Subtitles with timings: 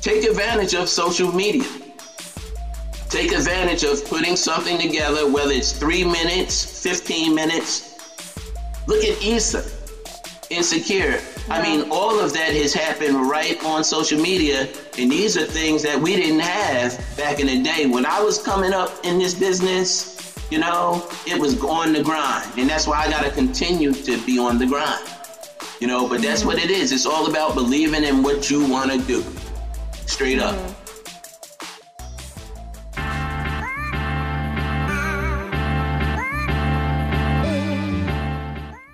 [0.00, 1.68] take advantage of social media.
[3.08, 7.90] Take advantage of putting something together, whether it's three minutes, 15 minutes.
[8.86, 9.68] Look at Issa,
[10.48, 11.20] Insecure.
[11.48, 15.82] I mean, all of that has happened right on social media, and these are things
[15.82, 17.86] that we didn't have back in the day.
[17.86, 22.50] When I was coming up in this business, you know, it was on the grind,
[22.56, 25.08] and that's why I got to continue to be on the grind.
[25.80, 26.48] You know, but that's mm-hmm.
[26.48, 26.92] what it is.
[26.92, 29.24] It's all about believing in what you want to do.
[30.10, 30.58] Straight up.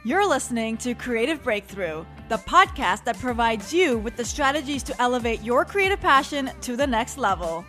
[0.05, 5.43] You're listening to Creative Breakthrough, the podcast that provides you with the strategies to elevate
[5.43, 7.65] your creative passion to the next level.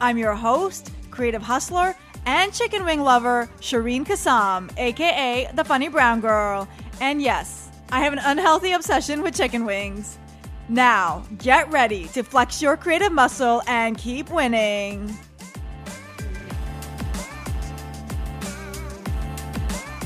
[0.00, 1.96] I'm your host, creative hustler,
[2.26, 6.68] and chicken wing lover, Shireen Kassam, aka the funny brown girl.
[7.00, 10.18] And yes, I have an unhealthy obsession with chicken wings.
[10.70, 15.08] Now, get ready to flex your creative muscle and keep winning.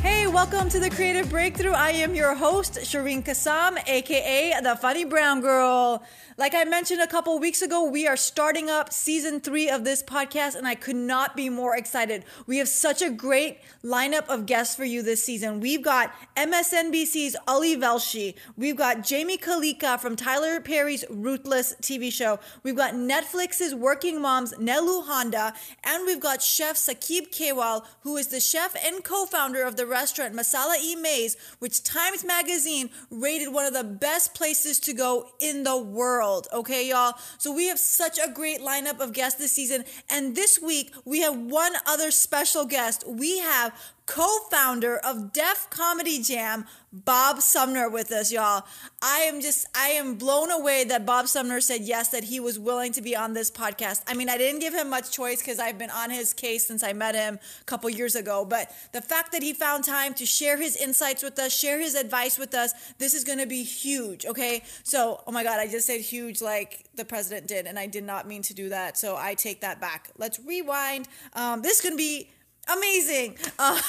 [0.01, 1.73] Hey, welcome to the Creative Breakthrough.
[1.73, 6.03] I am your host, Shireen Kassam, aka the Funny Brown Girl.
[6.37, 10.03] Like I mentioned a couple weeks ago, we are starting up season three of this
[10.03, 12.25] podcast, and I could not be more excited.
[12.49, 15.61] We have such a great lineup of guests for you this season.
[15.61, 22.41] We've got MSNBC's Ali Velshi, we've got Jaime Callica from Tyler Perry's Ruthless TV show,
[22.65, 25.55] we've got Netflix's Working Moms Nelu Handa,
[25.85, 30.35] and we've got Chef Sakib Kewal, who is the chef and co-founder of the restaurant
[30.35, 35.63] Masala E Maze, which Times Magazine rated one of the best places to go in
[35.63, 36.23] the world.
[36.53, 37.14] Okay, y'all.
[37.39, 39.84] So we have such a great lineup of guests this season.
[40.11, 43.05] And this week, we have one other special guest.
[43.06, 48.65] We have co-founder of Def Comedy Jam, Bob Sumner with us, y'all.
[49.03, 52.59] I am just, I am blown away that Bob Sumner said yes, that he was
[52.59, 54.03] willing to be on this podcast.
[54.07, 56.83] I mean, I didn't give him much choice because I've been on his case since
[56.83, 58.45] I met him a couple years ago.
[58.45, 61.95] But the fact that he found time to share his insights with us, share his
[61.95, 64.27] advice with us, this is going to be huge.
[64.27, 64.63] Okay.
[64.83, 68.05] So, oh my God, I just said huge like the president did, and I did
[68.05, 68.98] not mean to do that.
[68.98, 70.11] So I take that back.
[70.19, 71.09] Let's rewind.
[71.33, 72.29] Um, this is going to be
[72.73, 73.36] amazing.
[73.58, 73.80] Uh,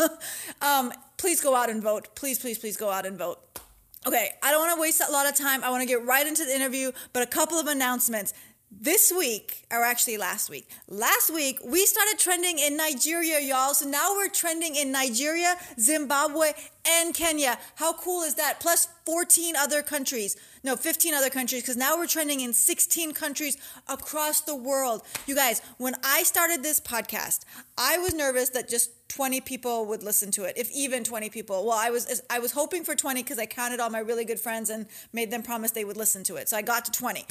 [0.62, 2.14] um, please go out and vote.
[2.14, 3.38] Please, please, please go out and vote.
[4.06, 5.62] Okay, I don't want to waste a lot of time.
[5.62, 8.34] I want to get right into the interview, but a couple of announcements.
[8.80, 13.74] This week, or actually last week, last week we started trending in Nigeria, y'all.
[13.74, 16.52] So now we're trending in Nigeria, Zimbabwe,
[16.88, 17.58] and Kenya.
[17.74, 18.60] How cool is that?
[18.60, 20.36] Plus 14 other countries.
[20.64, 25.02] No, 15 other countries, because now we're trending in 16 countries across the world.
[25.26, 27.40] You guys, when I started this podcast,
[27.76, 31.66] I was nervous that just 20 people would listen to it, if even 20 people.
[31.66, 34.40] Well, I was I was hoping for 20 because I counted all my really good
[34.40, 36.48] friends and made them promise they would listen to it.
[36.48, 37.26] So I got to 20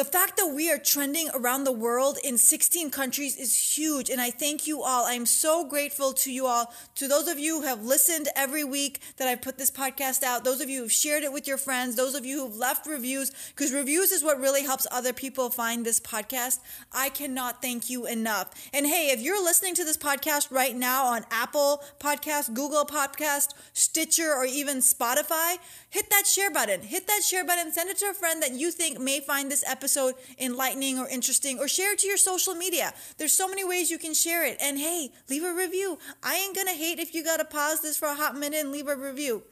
[0.00, 4.08] the fact that we are trending around the world in 16 countries is huge.
[4.08, 5.04] And I thank you all.
[5.04, 9.02] I'm so grateful to you all, to those of you who have listened every week
[9.18, 11.96] that I put this podcast out, those of you who've shared it with your friends,
[11.96, 15.84] those of you who've left reviews, because reviews is what really helps other people find
[15.84, 16.60] this podcast.
[16.94, 18.54] I cannot thank you enough.
[18.72, 23.48] And hey, if you're listening to this podcast right now on Apple Podcast, Google Podcast,
[23.74, 25.58] Stitcher, or even Spotify,
[25.90, 26.80] hit that share button.
[26.80, 27.70] Hit that share button.
[27.70, 31.08] Send it to a friend that you think may find this episode episode enlightening or
[31.08, 32.92] interesting, or share it to your social media.
[33.18, 34.56] There's so many ways you can share it.
[34.60, 35.98] And hey, leave a review.
[36.22, 38.86] I ain't gonna hate if you gotta pause this for a hot minute and leave
[38.86, 39.42] a review.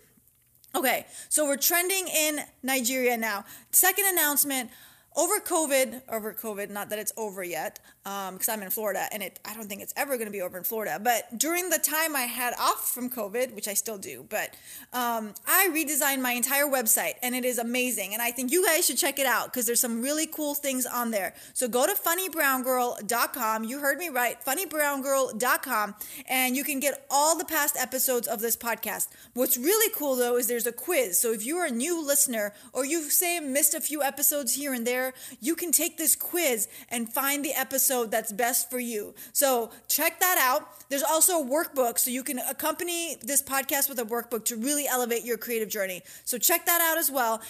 [0.77, 3.45] Okay, so we're trending in Nigeria now.
[3.73, 4.71] Second announcement
[5.17, 9.23] over COVID, over COVID, not that it's over yet, because um, I'm in Florida and
[9.23, 10.99] it, I don't think it's ever going to be over in Florida.
[11.03, 14.55] But during the time I had off from COVID, which I still do, but
[14.93, 18.15] um, I redesigned my entire website and it is amazing.
[18.15, 20.87] And I think you guys should check it out because there's some really cool things
[20.87, 21.35] on there.
[21.53, 23.65] So go to funnybrown.girl.com.
[23.65, 25.95] You heard me right, funnybrown.girl.com,
[26.29, 29.09] and you can get all the past episodes of this podcast.
[29.35, 31.21] What's really cool though is there's a quiz.
[31.21, 34.87] So if you're a new listener or you say missed a few episodes here and
[34.87, 39.15] there, you can take this quiz and find the episode episode that's best for you.
[39.33, 40.69] So check that out.
[40.91, 44.87] There's also a workbook, so you can accompany this podcast with a workbook to really
[44.87, 46.03] elevate your creative journey.
[46.25, 47.41] So check that out as well.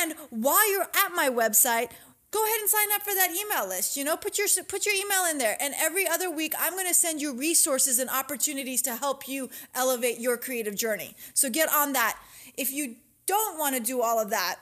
[0.00, 1.90] And while you're at my website,
[2.30, 4.94] go ahead and sign up for that email list you know put your put your
[4.94, 8.80] email in there and every other week i'm going to send you resources and opportunities
[8.80, 12.18] to help you elevate your creative journey so get on that
[12.56, 12.96] if you
[13.26, 14.56] don't want to do all of that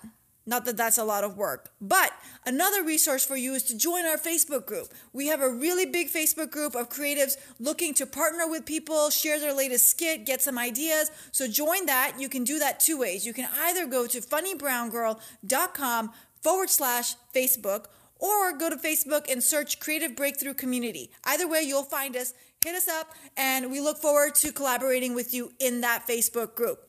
[0.50, 1.70] not that that's a lot of work.
[1.80, 2.12] But
[2.44, 4.88] another resource for you is to join our Facebook group.
[5.12, 9.38] We have a really big Facebook group of creatives looking to partner with people, share
[9.38, 11.12] their latest skit, get some ideas.
[11.30, 12.16] So join that.
[12.18, 13.24] You can do that two ways.
[13.24, 16.10] You can either go to funnybrown.girl.com
[16.42, 17.84] forward slash Facebook
[18.18, 21.12] or go to Facebook and search Creative Breakthrough Community.
[21.24, 22.34] Either way, you'll find us.
[22.62, 26.86] Hit us up, and we look forward to collaborating with you in that Facebook group.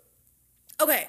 [0.81, 1.07] Okay,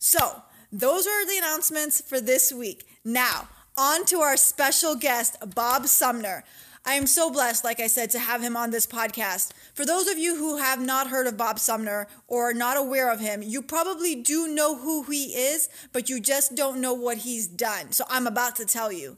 [0.00, 2.86] so those are the announcements for this week.
[3.04, 6.44] Now, on to our special guest, Bob Sumner.
[6.84, 9.52] I am so blessed, like I said, to have him on this podcast.
[9.74, 13.10] For those of you who have not heard of Bob Sumner or are not aware
[13.10, 17.18] of him, you probably do know who he is, but you just don't know what
[17.18, 17.92] he's done.
[17.92, 19.16] So I'm about to tell you.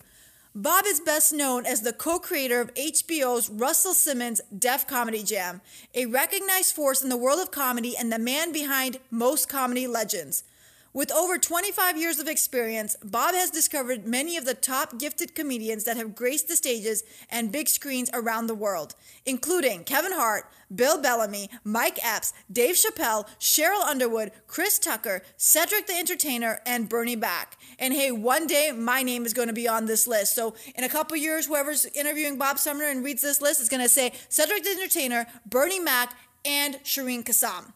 [0.54, 5.60] Bob is best known as the co creator of HBO's Russell Simmons Def Comedy Jam,
[5.94, 10.44] a recognized force in the world of comedy and the man behind most comedy legends.
[10.94, 15.84] With over 25 years of experience, Bob has discovered many of the top gifted comedians
[15.84, 18.94] that have graced the stages and big screens around the world,
[19.24, 25.96] including Kevin Hart, Bill Bellamy, Mike Epps, Dave Chappelle, Sheryl Underwood, Chris Tucker, Cedric the
[25.96, 27.56] Entertainer, and Bernie Mac.
[27.78, 30.34] And hey, one day my name is going to be on this list.
[30.34, 33.82] So in a couple years, whoever's interviewing Bob Sumner and reads this list is going
[33.82, 37.72] to say Cedric the Entertainer, Bernie Mac, and Shireen Kassam.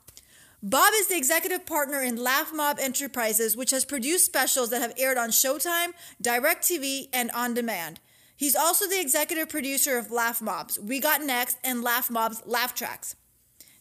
[0.68, 4.92] Bob is the executive partner in Laff Mobb Enterprises, which has produced specials that have
[4.98, 8.00] aired on Showtime, DirecTV, and On Demand.
[8.36, 12.74] He's also the executive producer of Laff Mobb's, We Got Next, and Laff Mobb's Laff
[12.74, 13.14] Tracks.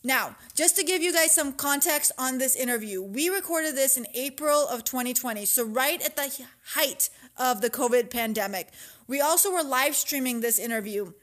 [0.04, 4.06] Now, just to give you guys some context on this interview, we recorded this in
[4.14, 6.46] April of 2020, so right at the
[6.76, 8.68] height of the COVID pandemic.
[9.08, 11.14] We also were live streaming this interview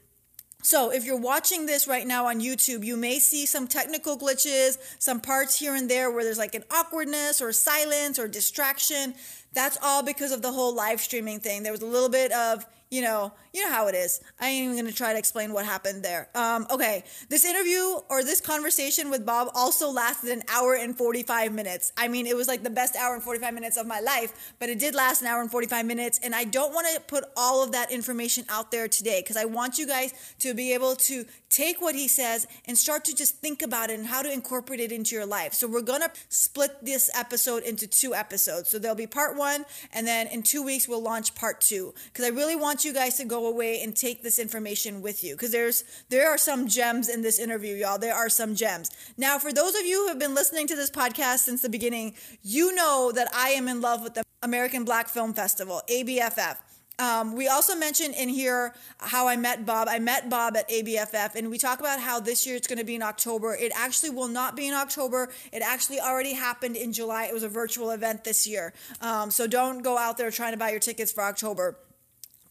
[0.63, 4.77] so, if you're watching this right now on YouTube, you may see some technical glitches,
[4.97, 9.13] some parts here and there where there's like an awkwardness or silence or distraction.
[9.51, 11.63] That's all because of the whole live streaming thing.
[11.63, 14.21] There was a little bit of, you know, you know how it is.
[14.39, 16.29] I ain't even gonna try to explain what happened there.
[16.35, 21.53] Um, okay, this interview or this conversation with Bob also lasted an hour and 45
[21.53, 21.91] minutes.
[21.97, 24.69] I mean, it was like the best hour and 45 minutes of my life, but
[24.69, 26.19] it did last an hour and 45 minutes.
[26.21, 29.79] And I don't wanna put all of that information out there today because I want
[29.79, 33.63] you guys to be able to take what he says and start to just think
[33.63, 35.53] about it and how to incorporate it into your life.
[35.53, 38.69] So we're gonna split this episode into two episodes.
[38.69, 42.25] So there'll be part one, and then in two weeks we'll launch part two because
[42.25, 45.51] I really want you guys to go away and take this information with you because
[45.51, 47.97] there's there are some gems in this interview, y'all.
[47.97, 48.89] There are some gems.
[49.17, 52.15] Now, for those of you who have been listening to this podcast since the beginning,
[52.41, 56.57] you know that I am in love with the American Black Film Festival, ABFF.
[56.99, 59.87] Um, we also mentioned in here how I met Bob.
[59.89, 62.85] I met Bob at ABFF, and we talk about how this year it's going to
[62.85, 63.55] be in October.
[63.55, 65.29] It actually will not be in October.
[65.51, 67.25] It actually already happened in July.
[67.25, 68.73] It was a virtual event this year.
[69.01, 71.77] Um, so don't go out there trying to buy your tickets for October.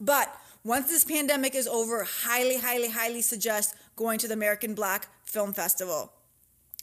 [0.02, 5.06] But once this pandemic is over, highly, highly, highly suggest going to the American Black
[5.22, 6.12] Film Festival.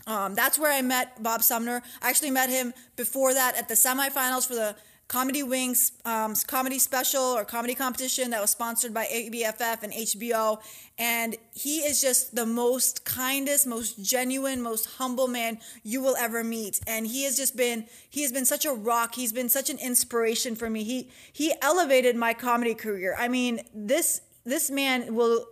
[0.07, 1.83] Um, that's where I met Bob Sumner.
[2.01, 4.75] I actually met him before that at the semifinals for the
[5.09, 10.61] Comedy Wings um, comedy special or comedy competition that was sponsored by ABFF and HBO.
[10.99, 16.43] And he is just the most kindest, most genuine, most humble man you will ever
[16.43, 16.79] meet.
[16.85, 19.15] And he has just been, he has been such a rock.
[19.15, 20.83] He's been such an inspiration for me.
[20.83, 23.15] He, he elevated my comedy career.
[23.17, 25.47] I mean, this, this man will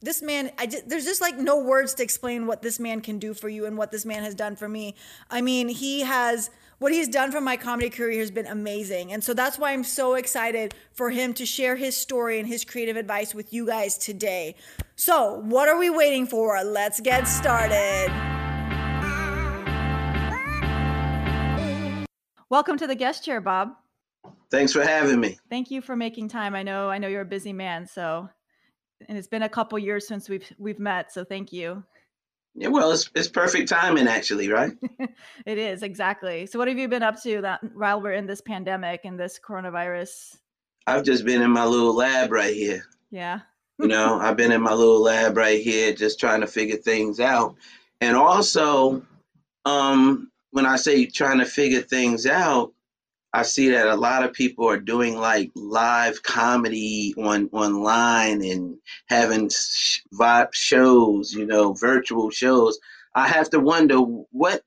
[0.00, 3.20] this man I just, there's just like no words to explain what this man can
[3.20, 4.96] do for you and what this man has done for me
[5.30, 6.50] i mean he has
[6.82, 9.12] what he's done for my comedy career has been amazing.
[9.12, 12.64] And so that's why I'm so excited for him to share his story and his
[12.64, 14.56] creative advice with you guys today.
[14.96, 16.60] So, what are we waiting for?
[16.64, 18.08] Let's get started.
[22.50, 23.74] Welcome to the guest chair, Bob.
[24.50, 25.38] Thanks for having me.
[25.48, 26.56] Thank you for making time.
[26.56, 28.28] I know I know you're a busy man, so
[29.08, 31.84] and it's been a couple years since we've we've met, so thank you.
[32.54, 34.72] Yeah, well, it's it's perfect timing actually, right?
[35.46, 36.46] it is exactly.
[36.46, 39.40] So, what have you been up to that while we're in this pandemic and this
[39.42, 40.36] coronavirus?
[40.86, 42.84] I've just been in my little lab right here.
[43.10, 43.40] Yeah.
[43.78, 47.20] you know, I've been in my little lab right here, just trying to figure things
[47.20, 47.54] out,
[48.00, 49.02] and also,
[49.64, 52.72] um, when I say trying to figure things out,
[53.34, 58.76] I see that a lot of people are doing like live comedy on online and
[59.08, 59.50] having
[60.14, 62.78] vibe shows, you know, virtual shows.
[63.14, 64.62] I have to wonder what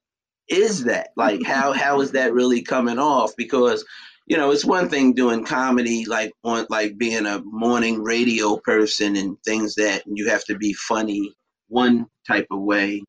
[0.50, 1.10] is that?
[1.16, 3.36] Like how how is that really coming off?
[3.38, 3.86] Because
[4.28, 9.16] you know, it's one thing doing comedy like on like being a morning radio person
[9.16, 11.32] and things that you have to be funny
[11.68, 13.04] one type of way,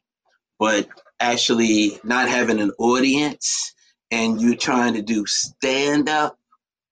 [0.59, 0.87] but
[1.21, 3.73] actually not having an audience
[4.11, 6.39] and you're trying to do stand up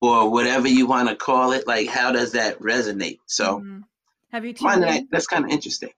[0.01, 3.19] or whatever you want to call it, like how does that resonate?
[3.27, 3.81] So, mm-hmm.
[4.33, 5.91] have you tuned that, that's kind of interesting.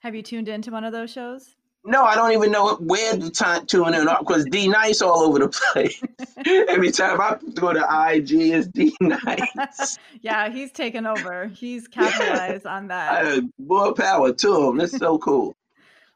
[0.00, 1.54] Have you tuned into one of those shows?
[1.86, 5.38] No, I don't even know where to t- tune in because D Nice all over
[5.38, 6.02] the place.
[6.68, 9.98] Every time I go to IG, it's D Nice.
[10.22, 11.46] yeah, he's taken over.
[11.48, 13.26] He's capitalized on that.
[13.26, 14.78] Uh, more power to him.
[14.78, 15.54] That's so cool.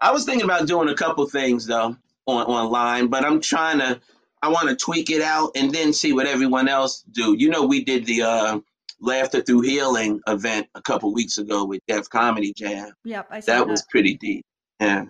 [0.00, 1.96] I was thinking about doing a couple things though
[2.26, 4.00] on online, but I'm trying to.
[4.42, 7.34] I want to tweak it out and then see what everyone else do.
[7.36, 8.60] You know, we did the uh,
[9.00, 12.92] Laughter Through Healing event a couple weeks ago with Def Comedy Jam.
[13.04, 13.58] Yep, I saw that.
[13.58, 14.44] That was pretty deep.
[14.80, 15.06] Yeah.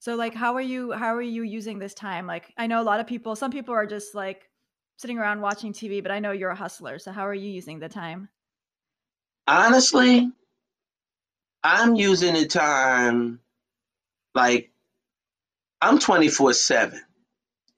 [0.00, 2.26] So like how are you how are you using this time?
[2.26, 4.48] Like I know a lot of people some people are just like
[4.96, 6.98] sitting around watching TV, but I know you're a hustler.
[6.98, 8.28] So how are you using the time?
[9.46, 10.30] Honestly,
[11.64, 13.40] I'm using the time
[14.34, 14.70] like
[15.80, 17.00] I'm 24/7.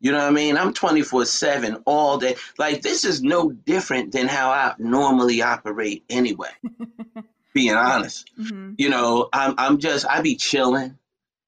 [0.00, 0.56] You know what I mean?
[0.56, 2.36] I'm 24/7 all day.
[2.58, 6.50] Like this is no different than how I normally operate anyway.
[7.52, 8.30] being honest.
[8.38, 8.74] Mm-hmm.
[8.78, 10.98] You know, I'm I'm just I be chilling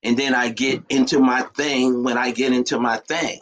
[0.03, 3.41] and then I get into my thing when I get into my thing,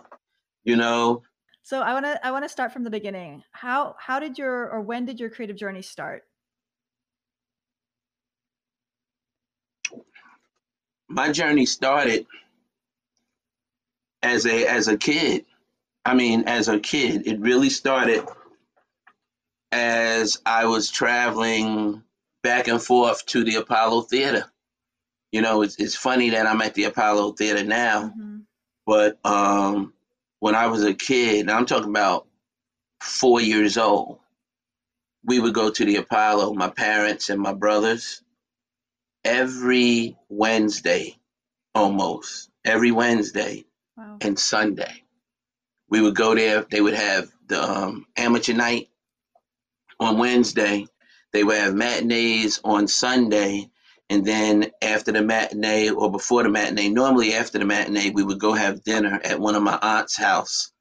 [0.65, 1.23] you know.
[1.63, 3.43] So I want to I want to start from the beginning.
[3.53, 6.25] How how did your or when did your creative journey start?
[11.09, 12.27] My journey started
[14.23, 15.45] as a as a kid.
[16.05, 18.27] I mean, as a kid, it really started
[19.73, 22.03] as I was traveling
[22.43, 24.51] back and forth to the Apollo Theater
[25.33, 28.39] you know, it's, it's funny that I'm at the Apollo Theater now, mm-hmm.
[28.87, 29.93] but um,
[30.41, 32.27] when I was a kid, I'm talking about
[33.01, 34.19] four years old,
[35.25, 38.23] we would go to the Apollo, my parents and my brothers,
[39.25, 41.17] every Wednesday,
[41.75, 43.65] almost every Wednesday
[44.01, 44.17] wow.
[44.21, 45.03] and Sunday.
[45.89, 46.65] We would go there.
[46.71, 48.89] They would have the um, amateur night
[49.99, 50.87] on Wednesday.
[51.33, 53.71] They would have matinees on Sunday,
[54.09, 58.41] and then after the matinee or before the matinee, normally after the matinee, we would
[58.41, 60.73] go have dinner at one of my aunt's house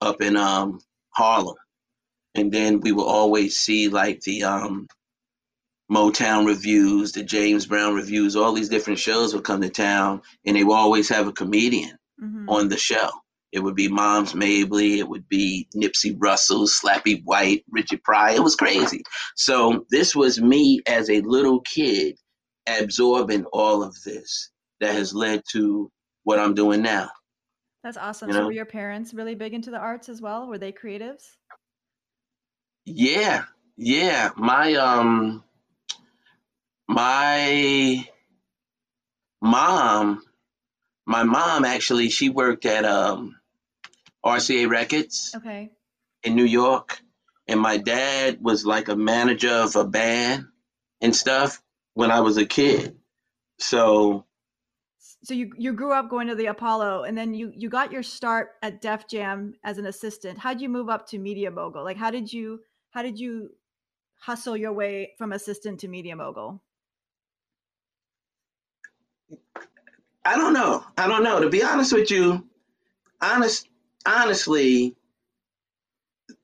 [0.00, 1.56] up in um, Harlem.
[2.34, 4.88] And then we would always see like the um,
[5.90, 10.56] Motown reviews, the James Brown reviews, all these different shows would come to town, and
[10.56, 12.48] they would always have a comedian mm-hmm.
[12.48, 13.10] on the show.
[13.52, 18.36] It would be Moms Mabley, it would be Nipsey Russell, Slappy White, Richard Pryor.
[18.36, 19.02] It was crazy.
[19.36, 22.16] So this was me as a little kid
[22.66, 24.50] absorbing all of this
[24.80, 25.90] that has led to
[26.24, 27.10] what I'm doing now.
[27.84, 28.28] That's awesome.
[28.28, 28.40] You know?
[28.40, 30.46] So were your parents really big into the arts as well?
[30.46, 31.24] Were they creatives?
[32.86, 33.44] Yeah.
[33.76, 34.30] Yeah.
[34.36, 35.44] My um
[36.88, 38.06] my
[39.40, 40.22] mom
[41.06, 43.36] my mom actually she worked at um
[44.24, 45.32] RCA Records.
[45.36, 45.70] Okay.
[46.22, 47.00] In New York.
[47.48, 50.46] And my dad was like a manager of a band
[51.00, 51.60] and stuff
[51.94, 52.96] when I was a kid.
[53.58, 54.24] So
[55.24, 58.02] so you you grew up going to the Apollo and then you you got your
[58.02, 60.38] start at Def Jam as an assistant.
[60.38, 61.84] How did you move up to Media Mogul?
[61.84, 63.50] Like how did you how did you
[64.20, 66.62] hustle your way from assistant to Media Mogul?
[70.24, 70.84] I don't know.
[70.96, 71.40] I don't know.
[71.40, 72.46] To be honest with you,
[73.20, 73.68] honest
[74.06, 74.94] honestly,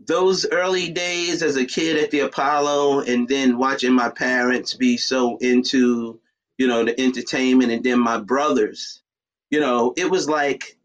[0.00, 4.96] those early days as a kid at the Apollo and then watching my parents be
[4.96, 6.20] so into,
[6.56, 9.02] you know, the entertainment and then my brothers,
[9.50, 10.78] you know, it was like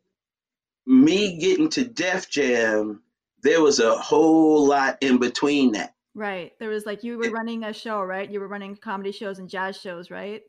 [0.85, 3.01] me getting to Def Jam,
[3.41, 5.93] there was a whole lot in between that.
[6.15, 6.51] Right.
[6.59, 8.29] There was like you were running a show, right?
[8.29, 10.43] You were running comedy shows and jazz shows, right?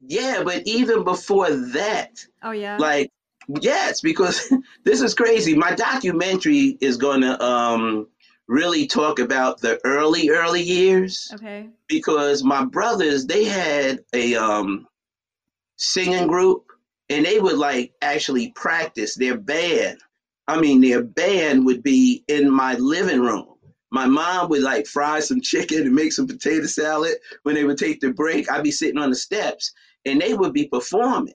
[0.00, 2.24] Yeah, but even before that.
[2.42, 2.76] Oh yeah.
[2.78, 3.10] Like
[3.60, 4.52] Yes, because
[4.84, 5.54] this is crazy.
[5.54, 8.08] My documentary is going to um,
[8.46, 11.30] really talk about the early, early years.
[11.34, 11.68] Okay.
[11.88, 14.86] Because my brothers, they had a um,
[15.76, 16.66] singing group
[17.08, 19.98] and they would like actually practice their band.
[20.46, 23.46] I mean, their band would be in my living room.
[23.90, 27.16] My mom would like fry some chicken and make some potato salad.
[27.42, 29.72] When they would take the break, I'd be sitting on the steps
[30.08, 31.34] and they would be performing.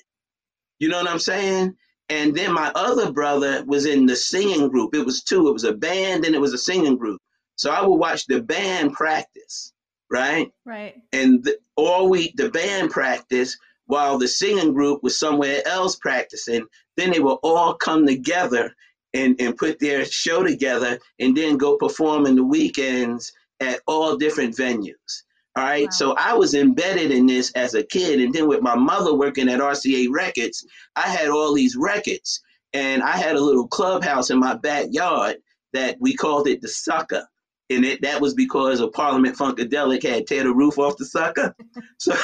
[0.79, 1.75] You know what I'm saying?
[2.09, 4.93] And then my other brother was in the singing group.
[4.93, 5.47] It was two.
[5.47, 7.21] It was a band and it was a singing group.
[7.55, 9.73] So I would watch the band practice,
[10.11, 10.51] right?
[10.65, 10.95] Right.
[11.13, 16.65] And the, all week the band practice while the singing group was somewhere else practicing.
[16.97, 18.73] Then they would all come together
[19.13, 24.17] and, and put their show together and then go perform in the weekends at all
[24.17, 25.23] different venues.
[25.55, 25.85] All right.
[25.85, 25.91] Wow.
[25.91, 28.19] So I was embedded in this as a kid.
[28.21, 32.41] And then with my mother working at RCA Records, I had all these records.
[32.73, 35.37] And I had a little clubhouse in my backyard
[35.73, 37.27] that we called it the sucker.
[37.69, 41.55] and it, that was because of Parliament Funkadelic had tear the roof off the sucker.
[41.99, 42.15] so,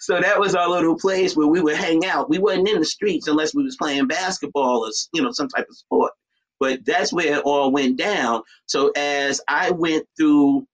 [0.00, 2.30] so that was our little place where we would hang out.
[2.30, 5.66] We wasn't in the streets unless we was playing basketball or you know some type
[5.68, 6.12] of sport.
[6.60, 8.42] But that's where it all went down.
[8.66, 10.66] So as I went through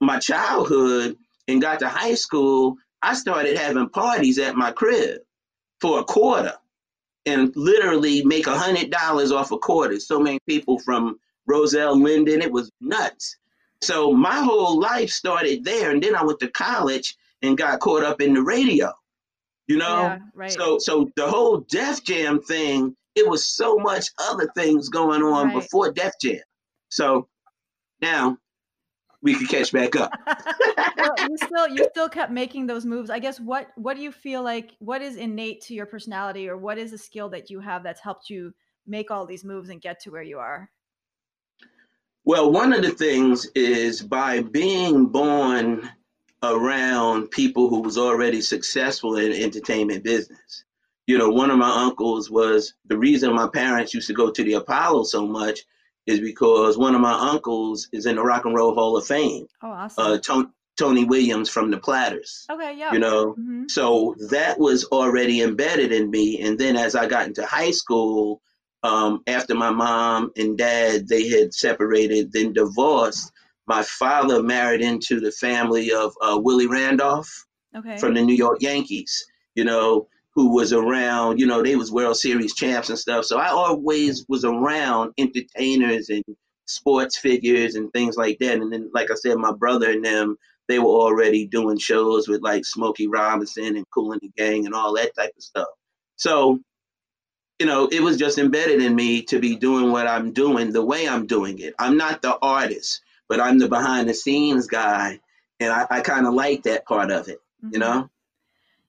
[0.00, 1.16] my childhood
[1.48, 5.20] and got to high school, I started having parties at my crib
[5.80, 6.54] for a quarter
[7.26, 9.98] and literally make a hundred dollars off a quarter.
[10.00, 13.36] So many people from Roselle Linden, it was nuts.
[13.82, 18.04] So my whole life started there, and then I went to college and got caught
[18.04, 18.92] up in the radio.
[19.66, 20.50] You know, Yeah, right.
[20.50, 25.46] so so the whole Def Jam thing, it was so much other things going on
[25.46, 25.54] Right.
[25.54, 26.40] before Def Jam.
[26.90, 27.28] So
[28.00, 28.38] now
[29.22, 30.12] we could catch back up.
[30.96, 33.08] well, you still you still kept making those moves.
[33.08, 36.56] I guess what what do you feel like what is innate to your personality or
[36.56, 38.52] what is a skill that you have that's helped you
[38.86, 40.68] make all these moves and get to where you are?
[42.24, 45.88] Well, one of the things is by being born
[46.42, 50.64] around people who was already successful in entertainment business.
[51.06, 54.44] You know, one of my uncles was the reason my parents used to go to
[54.44, 55.60] the Apollo so much
[56.06, 59.46] is because one of my uncles is in the Rock and Roll Hall of Fame,
[59.62, 60.04] Oh, awesome.
[60.04, 62.46] uh, Tony, Tony Williams from the Platters.
[62.50, 62.92] okay, yeah.
[62.92, 63.70] You know, Mhm.
[63.70, 66.40] so that was already embedded in me.
[66.40, 68.40] And then as I got into high school,
[68.82, 73.30] um, after my mom and dad they had separated, then divorced,
[73.66, 77.96] my father married into the family of uh, Willie Randolph Okay.
[77.98, 79.24] from the New York Yankees.
[79.54, 81.38] You know, who was around.
[81.38, 83.24] You know, they was World Series champs and stuff.
[83.24, 86.24] So I always was around entertainers and
[86.66, 88.56] sports figures and things like that.
[88.56, 90.36] And then, like I said, my brother and them
[90.68, 94.74] they were already doing shows with like Smokey Robinson and Kool and the Gang and
[94.74, 95.68] all that type of stuff.
[96.16, 96.60] So,
[97.58, 100.84] you know, it was just embedded in me to be doing what I'm doing the
[100.84, 101.74] way I'm doing it.
[101.78, 105.20] I'm not the artist, but I'm the behind the scenes guy.
[105.60, 107.38] And I, I kind of like that part of it,
[107.70, 107.80] you Mhm.
[107.80, 108.10] know?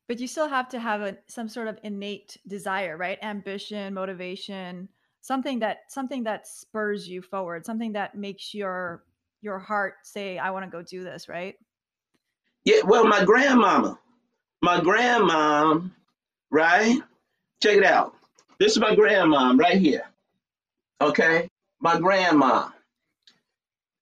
[0.07, 3.17] But you still have to have a some sort of innate desire, right?
[3.22, 4.89] Ambition, motivation,
[5.22, 9.03] something that something that spurs you forward, something that makes your
[9.41, 11.55] your heart say, "I want to go do this," right?
[12.65, 14.00] Yeah, well, my grandmama,
[14.62, 15.92] my grandmom,
[16.51, 17.01] right?
[17.61, 18.16] Check it out.
[18.59, 20.03] This is my grandmom right here.
[21.01, 22.70] Okay, my grandma.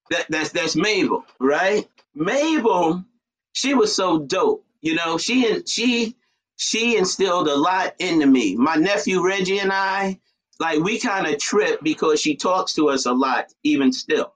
[0.09, 1.87] That that's that's Mabel, right?
[2.13, 3.03] Mabel,
[3.53, 4.65] she was so dope.
[4.81, 6.15] You know, she she
[6.57, 8.55] she instilled a lot into me.
[8.55, 10.19] My nephew Reggie and I,
[10.59, 14.33] like, we kind of trip because she talks to us a lot, even still.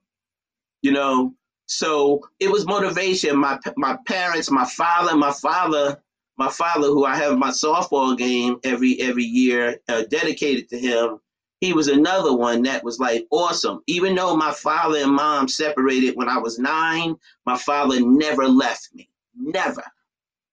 [0.81, 1.33] You know,
[1.67, 3.37] so it was motivation.
[3.37, 6.01] My my parents, my father, my father,
[6.37, 11.19] my father, who I have my softball game every every year uh, dedicated to him.
[11.61, 13.81] He was another one that was like awesome.
[13.87, 18.89] Even though my father and mom separated when I was nine, my father never left
[18.93, 19.09] me.
[19.35, 19.83] Never.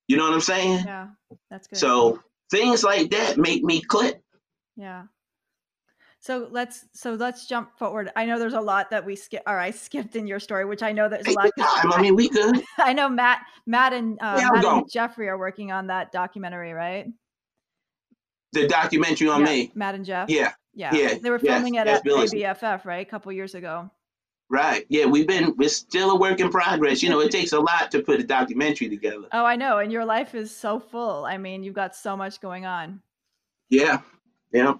[0.08, 0.84] You know what I'm saying?
[0.84, 1.08] Yeah,
[1.50, 1.78] that's good.
[1.78, 4.20] So things like that make me click.
[4.76, 5.04] Yeah.
[6.20, 8.12] So let's so let's jump forward.
[8.14, 10.82] I know there's a lot that we skip or I skipped in your story, which
[10.82, 11.50] I know there's a lot.
[11.58, 11.92] time.
[11.92, 12.62] I mean, we good.
[12.78, 16.72] I know Matt, Matt and uh, Yeah, Matt and Jeffrey are working on that documentary,
[16.74, 17.08] right?
[18.52, 19.72] The documentary on yeah, me.
[19.74, 20.30] Matt and Jeff.
[20.30, 20.94] Yeah, yeah.
[20.94, 23.90] yeah, They were yes, filming it at ABFF, right, a couple years ago.
[24.52, 24.86] Right.
[24.88, 25.54] Yeah, we've been.
[25.56, 27.02] We're still a work in progress.
[27.02, 29.26] You know, it takes a lot to put a documentary together.
[29.32, 29.78] Oh, I know.
[29.78, 31.24] And your life is so full.
[31.24, 33.00] I mean, you've got so much going on.
[33.70, 34.02] Yeah,
[34.52, 34.74] yeah.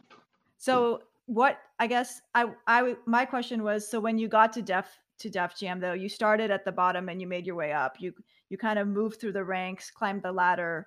[0.59, 4.87] So what I guess I I my question was so when you got to Def
[5.19, 7.97] to Def Jam though, you started at the bottom and you made your way up.
[7.99, 8.13] You
[8.51, 10.87] you kind of moved through the ranks, climbed the ladder.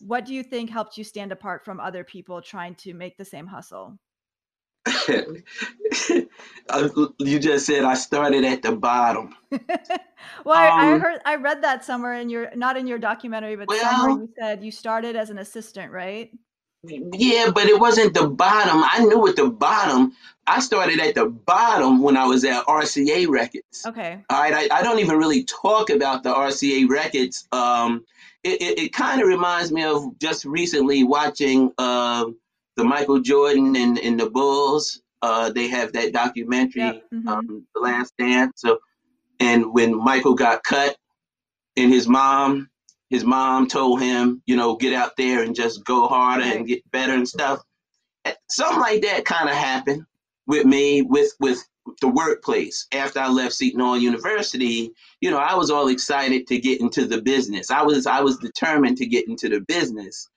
[0.00, 3.24] What do you think helped you stand apart from other people trying to make the
[3.24, 3.98] same hustle?
[6.70, 9.34] Uh, you just said I started at the bottom.
[10.44, 13.56] well, I, I Um, heard I read that somewhere in your not in your documentary,
[13.56, 16.30] but somewhere you said you started as an assistant, right?
[16.82, 18.82] Yeah, but it wasn't the bottom.
[18.84, 20.12] I knew at the bottom.
[20.46, 23.86] I started at the bottom when I was at RCA Records.
[23.86, 24.22] Okay.
[24.28, 27.48] All right, I, I don't even really talk about the RCA Records.
[27.52, 28.04] Um,
[28.42, 32.36] it it, it kind of reminds me of just recently watching um
[32.76, 35.00] the Michael Jordan and, and the Bulls.
[35.22, 37.26] Uh, they have that documentary, Yep, mhm.
[37.28, 38.52] um, The Last Dance.
[38.56, 38.78] So,
[39.40, 40.96] and when Michael got cut,
[41.76, 42.68] and his mom,
[43.10, 46.56] his mom told him, you know, get out there and just go harder Right.
[46.56, 47.60] and get better and stuff.
[48.24, 50.04] Eh, Something like that kind of happened
[50.46, 51.66] with me with with
[52.00, 52.86] the workplace.
[52.92, 57.06] After I left Seton Hall University, you know, I was all excited to get into
[57.06, 57.70] the business.
[57.70, 60.28] I was I was determined to get into the business.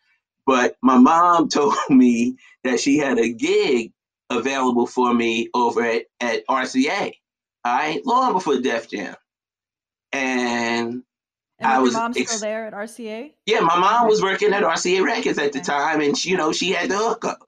[0.47, 3.93] But my mom told me that she had a gig
[4.31, 7.13] available for me over at, at RCA.
[7.65, 9.15] All right, long before Def Jam,
[10.13, 11.03] and
[11.59, 13.33] And I was was your mom ex- still there at RCA?
[13.47, 16.53] yeah, my mom was working at RCA Records at the time, and she, you know
[16.53, 17.39] she had the hookup.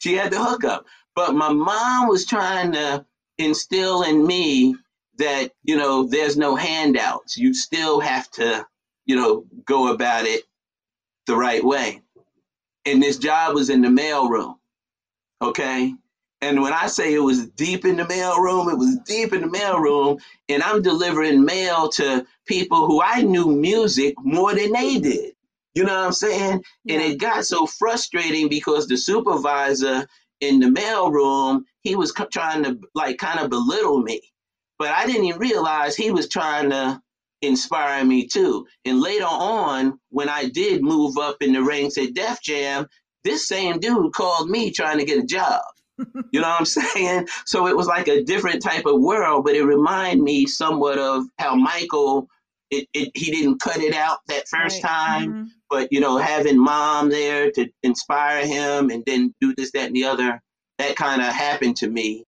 [0.00, 3.06] She had the hookup, but my mom was trying to
[3.38, 4.76] instill in me
[5.18, 7.36] that you know there's no handouts.
[7.38, 8.66] You still have to,
[9.06, 10.42] you know, go about it
[11.26, 12.02] the right way.
[12.88, 14.56] And this job was in the mailroom,
[15.42, 15.94] okay.
[16.40, 19.48] And when I say it was deep in the mailroom, it was deep in the
[19.48, 25.34] mailroom, and I'm delivering mail to people who I knew music more than they did.
[25.74, 26.64] You know what I'm saying?
[26.88, 30.08] And it got so frustrating because the supervisor
[30.40, 34.22] in the mailroom, he was trying to like kind of belittle me.
[34.78, 37.02] But I didn't even realize he was trying to
[37.42, 38.66] inspire me too.
[38.84, 42.86] And later on, when I did move up in the ranks at Def Jam,
[43.24, 45.62] this same dude called me trying to get a job.
[46.30, 47.28] You know what I'm saying?
[47.46, 51.24] So it was like a different type of world, but it reminded me somewhat of
[51.38, 52.28] how Michael,
[52.70, 54.90] it, it he didn't cut it out that first Right.
[54.92, 55.48] time, Mhm.
[55.70, 59.96] but you know, having mom there to inspire him and then do this, that, and
[59.96, 60.42] the other,
[60.78, 62.24] that kind of happened to me.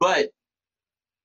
[0.00, 0.30] But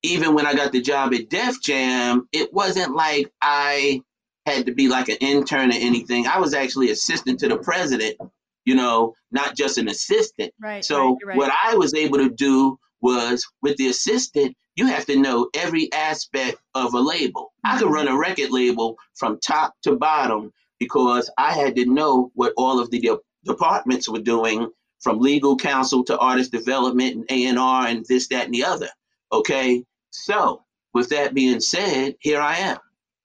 [0.08, 4.02] even when I got the job at Def Jam, it wasn't like I
[4.46, 6.28] had to be like an intern or anything.
[6.28, 8.18] I was actually assistant to the president,
[8.66, 10.54] you know, not just an assistant.
[10.62, 10.84] Right.
[10.86, 11.38] So right, right.
[11.38, 15.92] what I was able to do was with the assistant, you have to know every
[15.92, 17.52] aspect of a label.
[17.64, 17.94] I could Mhm.
[17.94, 22.80] run a record label from top to bottom because I had to know what all
[22.80, 24.70] of the de- departments were doing
[25.02, 28.90] from legal counsel to artist development and A&R and this, that, and the other.
[29.32, 29.84] Okay.
[30.26, 32.78] So with that being said, here I am.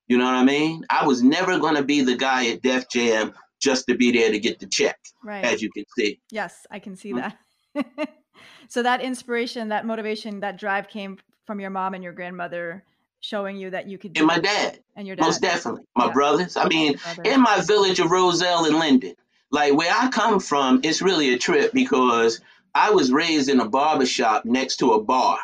[0.09, 0.85] You know what I mean?
[0.91, 4.31] I was never going to be the guy at Def Jam just to be there
[4.31, 5.45] to get the check, right.
[5.45, 6.21] as you can see.
[6.31, 7.33] Yes, I can see Mm.
[7.75, 8.09] that.
[8.69, 12.85] so that inspiration, that motivation, that drive came from your mom and your grandmother
[13.21, 14.81] showing you that you could do And my dad.
[14.97, 15.23] and your dad.
[15.23, 15.83] Most definitely.
[15.97, 16.13] My Yeah.
[16.13, 16.57] brothers.
[16.57, 17.23] I mean, brother.
[17.31, 19.15] in my village of Roselle and Linden,
[19.51, 22.41] like where I come from, it's really a trip because
[22.75, 25.39] I was raised in a barber shop next to a bar.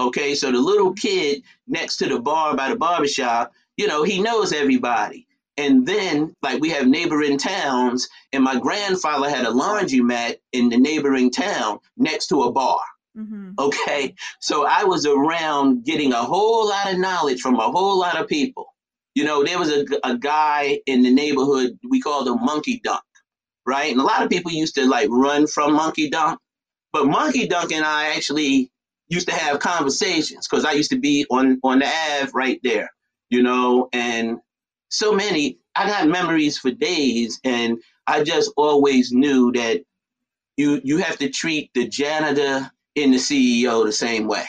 [0.00, 4.02] Okay, so the little kid next to the bar by the barber shop, you know,
[4.02, 5.26] he knows everybody.
[5.56, 10.76] And then, like, we have neighboring towns, and my grandfather had a laundromat in the
[10.76, 12.80] neighboring town next to a bar.
[13.14, 17.98] hmm Okay, so I was around getting a whole lot of knowledge from a whole
[17.98, 18.66] lot of people.
[19.14, 23.02] You know, there was a, a guy in the neighborhood, we called him Monkey Dunk,
[23.64, 23.92] right?
[23.92, 26.40] And a lot of people used to like run from Monkey Dunk,
[26.92, 28.72] but Monkey Dunk and I actually
[29.08, 32.90] used to have conversations because I used to be on, on the Ave right there,
[33.30, 34.38] you know, and
[34.94, 39.82] so many, I got memories for days, and I just always knew that
[40.56, 44.44] you you have to treat the janitor and the CEO the same way.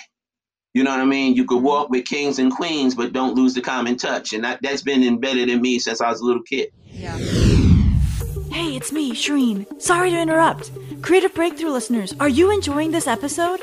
[0.75, 1.35] You know what I mean?
[1.35, 1.65] You could mm-hmm.
[1.65, 5.03] walk with kings and queens, but don't lose the common touch, and that, that's been
[5.03, 6.69] embedded in me since I was a little kid.
[6.85, 7.17] Yeah.
[8.51, 9.81] Hey, it's me, Shireen.
[9.81, 10.71] Sorry to interrupt.
[11.01, 13.61] Creative Breakthrough listeners, are you enjoying this episode?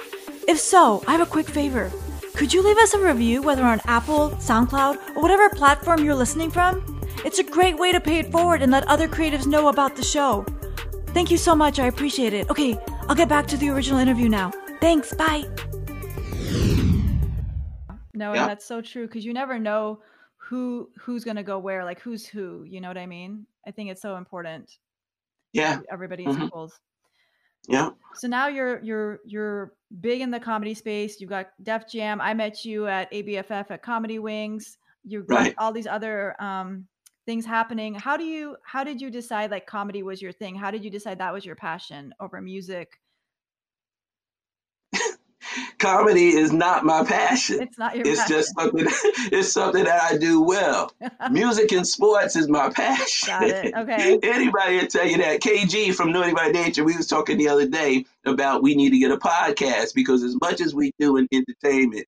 [0.48, 1.90] If so, I have a quick favor.
[2.35, 6.50] Could you leave us a review, whether on Apple, SoundCloud, or whatever platform you're listening
[6.50, 7.00] from?
[7.24, 10.02] It's a great way to pay it forward and let other creatives know about the
[10.02, 10.44] show.
[11.09, 11.78] Thank you so much.
[11.78, 12.48] I appreciate it.
[12.50, 12.78] Okay,
[13.09, 14.50] I'll get back to the original interview now.
[14.81, 15.12] Thanks.
[15.14, 15.44] Bye.
[18.14, 18.42] No, Yeah.
[18.42, 20.00] and that's so true because you never know
[20.37, 22.64] who who's gonna go where, like who's who.
[22.64, 23.46] You know what I mean?
[23.66, 24.70] I think it's so important.
[25.52, 26.46] Yeah, Everybody's Mhm.
[26.46, 26.78] equals.
[27.68, 31.20] Yeah, So now you're you're you're big in the comedy space.
[31.20, 32.20] You've got Def Jam.
[32.20, 34.79] I met you at ABFF at Comedy Wings.
[35.05, 35.55] You've got Right.
[35.59, 36.87] all these other um,
[37.27, 37.94] things happening.
[37.94, 40.55] How do you how did you decide like comedy was your thing?
[40.55, 42.98] How did you decide that was your passion over music?
[45.78, 47.60] Comedy is not my passion.
[47.62, 48.12] It's not your passion.
[48.12, 48.36] It's passion.
[48.36, 48.86] just something.
[49.32, 50.92] It's something that I do well.
[51.30, 53.28] Music and sports is my passion.
[53.28, 53.74] Got it.
[53.74, 54.18] Okay.
[54.22, 55.40] Anybody will tell you that.
[55.40, 58.98] KG from Naughty by Nature, we was talking the other day about we need to
[58.98, 62.06] get a podcast because as much as we do in entertainment,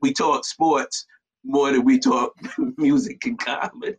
[0.00, 1.06] we talk sports
[1.44, 2.32] more than we talk
[2.76, 3.96] music and comedy.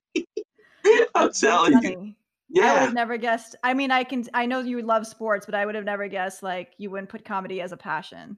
[0.86, 1.82] I'm That's telling you.
[1.82, 1.96] funny.
[1.96, 2.16] I would
[2.50, 2.80] Yeah.
[2.82, 3.56] have never guessed.
[3.64, 6.44] I mean, I can I know you love sports, but I would have never guessed
[6.44, 8.38] like you wouldn't put comedy as a passion.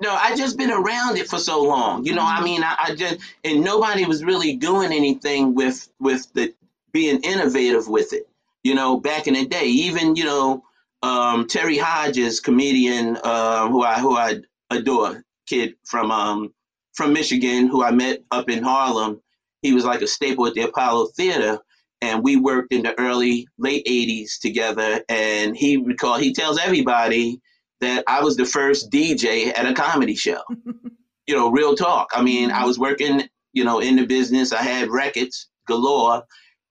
[0.00, 2.04] No, I just been around it for so long.
[2.04, 2.44] You know, I Mhm.
[2.44, 6.54] mean, I, I just and nobody was really doing anything with with the
[6.92, 8.28] being innovative with it.
[8.64, 10.64] You know, back in the day, even you know,
[11.02, 16.54] um, Terry Hodges, comedian, uh, who I who I adore, kid from um
[16.94, 19.20] from Michigan, who I met up in Harlem.
[19.62, 21.58] He was like a staple at the Apollo Theater,
[22.02, 25.02] and we worked in the early late '80s together.
[25.08, 27.40] And he recall he tells everybody
[27.80, 30.40] that I was the first DJ at a comedy show.
[31.26, 32.10] you know, real talk.
[32.12, 32.66] I mean, I mm-hmm.
[32.66, 34.52] was working, you know, in the business.
[34.52, 36.24] I had records galore.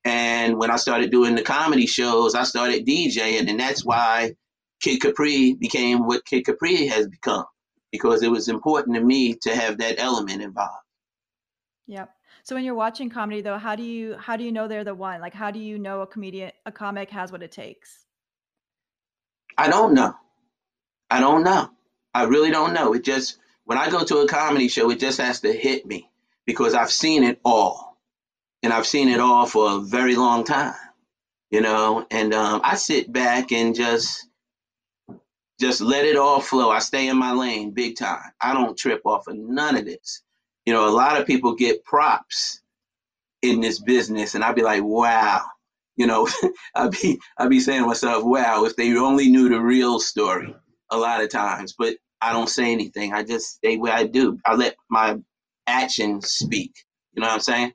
[0.06, 4.34] And when I started doing the comedy shows, I started DJing, and that's why
[4.82, 7.46] Kid Capri became what Kid Capri has become
[7.92, 10.86] because it was important to me to have that element involved.
[11.88, 12.10] Yep.
[12.44, 14.96] So when you're watching comedy though, how do you how do you know they're the
[14.96, 15.22] one?
[15.22, 18.06] Like how do you know a comedian a comic has what it takes?
[19.58, 20.14] I don't know.
[21.10, 21.70] I don't know.
[22.14, 22.94] I really don't know.
[22.94, 26.10] It just when I go to a comedy show, it just has to hit me
[26.46, 27.98] because I've seen it all.
[28.62, 30.76] And I've seen it all for a very long time.
[31.52, 34.28] You know, and um, I sit back and just
[35.60, 36.70] just let it all flow.
[36.70, 38.22] I stay in my lane big time.
[38.40, 40.22] I don't trip off of none of this.
[40.66, 42.62] You know, a lot of people get props
[43.42, 45.44] in this business, and I'd be like, wow.
[45.96, 46.30] You know,
[46.76, 50.56] I'd be I'd be saying to myself, wow, if they only knew the real story
[50.92, 51.74] a lot of times.
[51.78, 53.14] But I don't say anything.
[53.14, 54.38] I just stay where I do.
[54.46, 55.18] I let my
[55.68, 56.74] actions speak.
[57.14, 57.74] You know what I'm saying?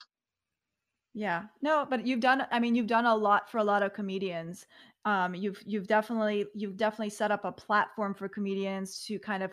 [1.14, 1.44] Yeah.
[1.62, 4.66] No, but you've done I mean you've done a lot for a lot of comedians
[5.04, 9.52] um, you've you've definitely you've definitely set up a platform for comedians to kind of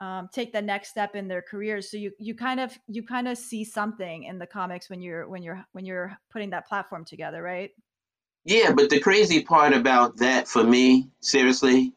[0.00, 1.90] um, take the next step in their careers.
[1.90, 5.28] So you you kind of you kind of see something in the comics when you're
[5.28, 7.70] when you're when you're putting that platform together, right?
[8.44, 11.94] Yeah, but the crazy part about that for me, seriously,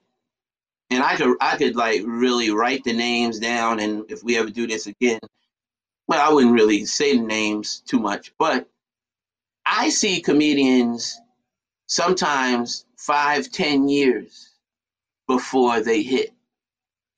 [0.89, 4.50] and I could I could like really write the names down, and if we ever
[4.50, 5.19] do this again,
[6.08, 8.69] well, I wouldn't really say the names too much, but
[9.65, 11.19] I see comedians
[11.88, 14.50] sometimes five, ten years
[15.28, 16.34] before they hit.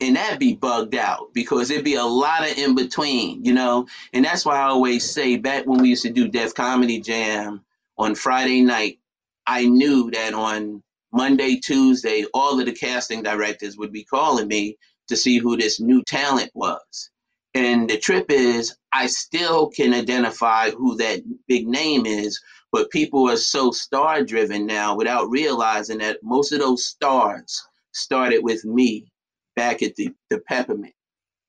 [0.02, 3.88] And that'd be bugged out because it'd be a lot of in between, you know?
[4.14, 7.66] And that's why I always say back when we used to do Def Comedy Jam
[7.98, 9.00] on Friday night,
[9.46, 14.78] I knew that on Monday, Tuesday, all of the casting directors would be calling me
[15.08, 17.10] to see who this new talent was.
[17.56, 22.40] And the trip is, I still can identify who that big name is
[22.72, 27.62] but people are so star driven now without realizing that most of those stars
[27.94, 29.12] started with me
[29.56, 30.94] back at the, the Peppermint,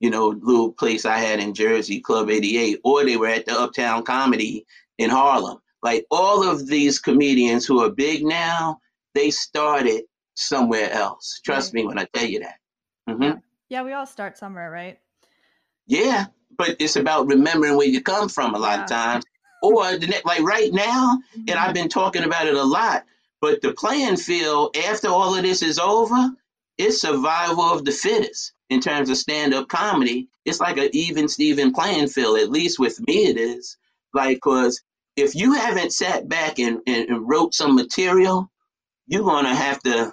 [0.00, 3.52] you know, little place I had in Jersey, Club 88, or they were at the
[3.52, 4.66] Uptown Comedy
[4.98, 5.58] in Harlem.
[5.82, 8.78] Like all of these comedians who are big now,
[9.14, 11.40] they started somewhere else.
[11.44, 11.82] Trust right.
[11.82, 12.56] me when I tell you that.
[13.08, 13.22] Mm-hmm.
[13.22, 13.34] Yeah.
[13.68, 14.98] yeah, we all start somewhere, right?
[15.86, 18.84] Yeah, but it's about remembering where you come from a lot yeah.
[18.84, 19.24] of times
[19.62, 23.04] or the like right now, and I've been talking about it a lot.
[23.40, 26.30] But the playing field after all of this is over,
[26.78, 30.28] it's survival of the fittest in terms of stand-up comedy.
[30.44, 32.38] It's like an even Steven playing field.
[32.38, 33.76] At least with me, it is.
[34.12, 34.82] Like, cause
[35.16, 38.50] if you haven't sat back and, and, and wrote some material,
[39.10, 40.12] you're gonna have to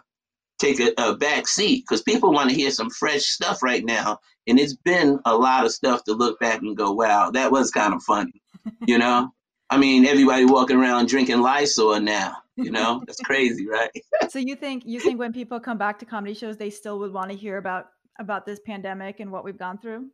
[0.60, 4.20] take a, a back seat because people want to hear some fresh stuff right now.
[4.48, 7.70] And it's been a lot of stuff to look back and go, wow, that was
[7.70, 8.42] kind of funny,
[8.88, 9.30] you know?
[9.70, 12.38] I mean, everybody walking around drinking Lysol now.
[12.56, 13.92] You know, that's crazy, right?
[14.30, 17.14] so you think you think when people come back to comedy shows, they still would
[17.14, 20.08] want to hear about about this pandemic and what we've gone through?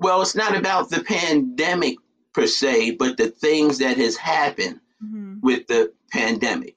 [0.00, 1.96] Well, it's not about the pandemic
[2.32, 5.36] per se, but the things that has happened mm-hmm.
[5.42, 6.76] with the pandemic.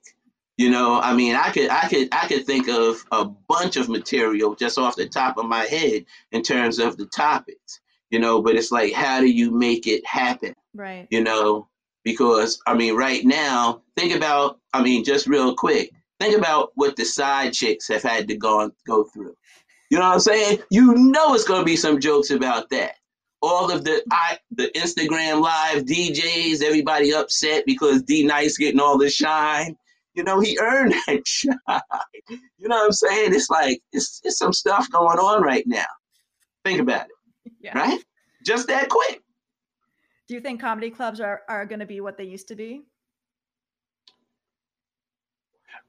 [0.60, 3.88] You know, I mean, I could, I could, I could think of a bunch of
[3.88, 7.80] material just off the top of my head in terms of the topics.
[8.10, 10.54] You know, but it's like, how do you make it happen?
[10.74, 11.08] Right.
[11.10, 11.66] You know,
[12.04, 16.94] because I mean, right now, think about, I mean, just real quick, think about what
[16.94, 19.34] the side chicks have had to go go through.
[19.88, 20.58] You know what I'm saying?
[20.70, 22.96] You know it's gonna be some jokes about that.
[23.40, 28.98] All of the I the Instagram live DJs, everybody upset because D Nice getting all
[28.98, 29.78] the shine.
[30.14, 31.54] You know, he earned that shine.
[32.58, 33.34] You know what I'm saying?
[33.34, 35.84] It's like it's, it's some stuff going on right now.
[36.64, 37.12] Think about it.
[37.62, 37.76] Yeah.
[37.76, 38.00] Right?
[38.44, 39.22] Just that quick.
[40.28, 42.82] Do you think comedy clubs are, are going to be what they used to be?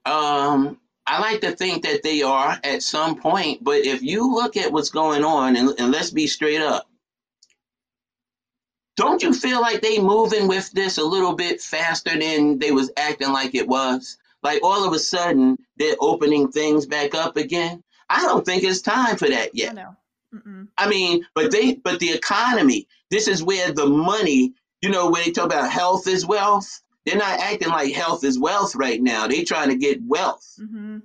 [0.05, 4.57] Um, I like to think that they are at some point, but if you look
[4.57, 6.87] at what's going on, and, and let's be straight up,
[8.97, 12.91] don't you feel like they moving with this a little bit faster than they was
[12.97, 14.17] acting like it was?
[14.43, 17.83] Like all of a sudden they're opening things back up again.
[18.09, 19.77] I don't think it's time for that yet.
[20.77, 25.09] I, I mean, but they, but the economy, this is where the money, you know,
[25.09, 29.01] when they talk about health is wealth, they're not acting like health is wealth right
[29.01, 29.27] now.
[29.27, 30.47] They're trying to get wealth.
[30.59, 30.99] Mm-hmm.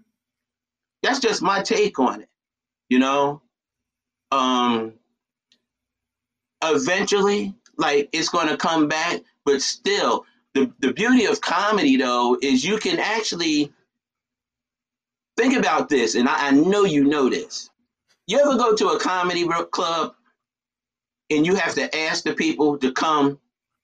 [1.03, 2.29] That's just my take on it.
[2.88, 3.42] You know,
[4.31, 4.94] um,
[6.62, 12.38] eventually, like it's going to come back, but still, the the beauty of comedy though
[12.42, 13.72] is you can actually
[15.36, 17.70] think about this, and I, I know you know this.
[18.26, 20.14] You ever go to a comedy club
[21.30, 23.38] and you have to ask the people to come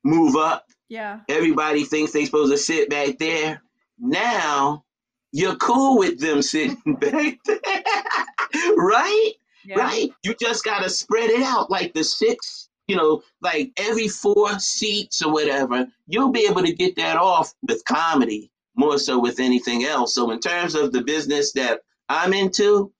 [0.04, 0.66] move up.
[0.88, 1.20] Yeah.
[1.28, 3.62] Everybody thinks they're supposed to sit back there.
[3.98, 4.84] Now
[5.32, 7.60] you're cool with them sitting back there.
[8.76, 9.32] right?
[9.64, 9.78] Yeah.
[9.78, 10.10] Right?
[10.24, 12.61] You just gotta spread it out like the six,
[12.92, 15.86] you know, like every four seats or whatever.
[16.06, 20.14] You'll be able to get that off with comedy more so with anything else.
[20.14, 22.92] So in terms of the business that I'm into,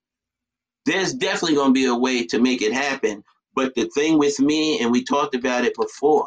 [0.86, 3.22] there's definitely gonna be a way to make it happen.
[3.54, 6.26] But the thing with me, and we talked about it before,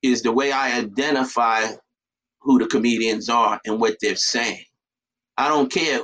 [0.00, 1.72] is the way I identify
[2.40, 4.64] who the comedians are and what they're saying.
[5.36, 6.02] I don't care.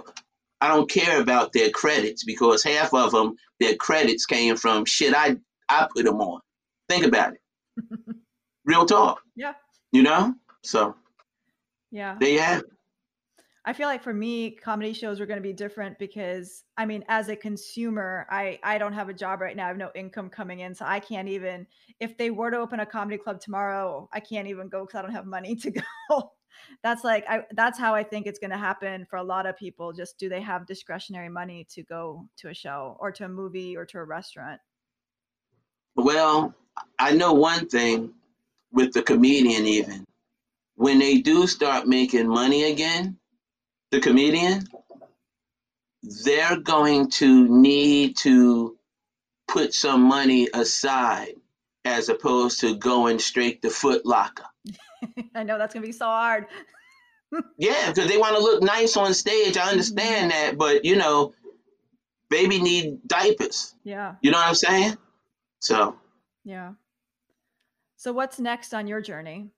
[0.60, 5.14] I don't care about their credits because half of them, their credits came from shit
[5.14, 5.36] I
[5.70, 6.40] I put them on.
[6.88, 7.40] Think about it.
[8.64, 9.20] Real talk.
[9.37, 9.54] Yeah.
[9.92, 10.35] You know.
[10.62, 10.96] So
[11.90, 12.16] Yeah.
[12.20, 12.66] there you have it.
[13.64, 17.04] I feel like for me, comedy shows are going to be different because I mean,
[17.09, 19.66] as a consumer, I I don't have a job right now.
[19.66, 21.66] I have no income coming in, so I can't even.
[22.00, 25.02] If they were to open a comedy club tomorrow, I can't even go because I
[25.02, 26.33] don't have money to go.
[26.83, 27.44] that's like I.
[27.52, 29.92] That's how I think it's going to happen for a lot of people.
[29.92, 33.76] Just do they have discretionary money to go to a show or to a movie
[33.76, 34.59] or to a restaurant?
[35.96, 36.55] Well,
[36.98, 38.12] I know one thing
[38.72, 40.05] with the comedian, even
[40.76, 43.18] when they do start making money again,
[43.90, 44.66] the comedian,
[46.24, 48.79] they're going to need to
[49.46, 51.35] put some money aside
[51.85, 54.46] as opposed to going straight to Foot Locker.
[55.35, 56.46] I know that's going to be so hard.
[57.59, 59.57] Yeah, because they want to look nice on stage.
[59.57, 60.46] I understand mm-hmm.
[60.46, 61.33] that, but you know,
[62.29, 63.72] baby need diapers.
[63.85, 64.16] Yeah.
[64.20, 64.96] You know what I'm saying?
[65.61, 65.96] So
[66.44, 66.73] Yeah.
[67.96, 69.51] So what's next on your journey?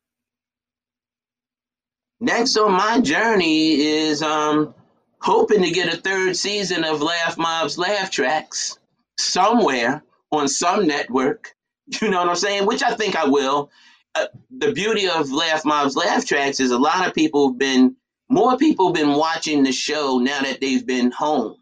[2.21, 4.75] next on my journey is um
[5.21, 8.79] hoping to get a third season of Laff Mobb's Laff Tracks
[9.19, 11.55] somewhere on some network.
[12.01, 12.65] You know what I'm saying?
[12.65, 13.71] Which I think I will.
[14.15, 17.97] Uh, the beauty of Laff Mobb's Laff Tracks is a lot of people have been
[18.31, 21.57] more people have been watching the show now that they've been home.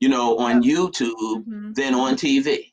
[0.00, 1.74] You know, on YouTube Mhm.
[1.74, 2.71] than on TV.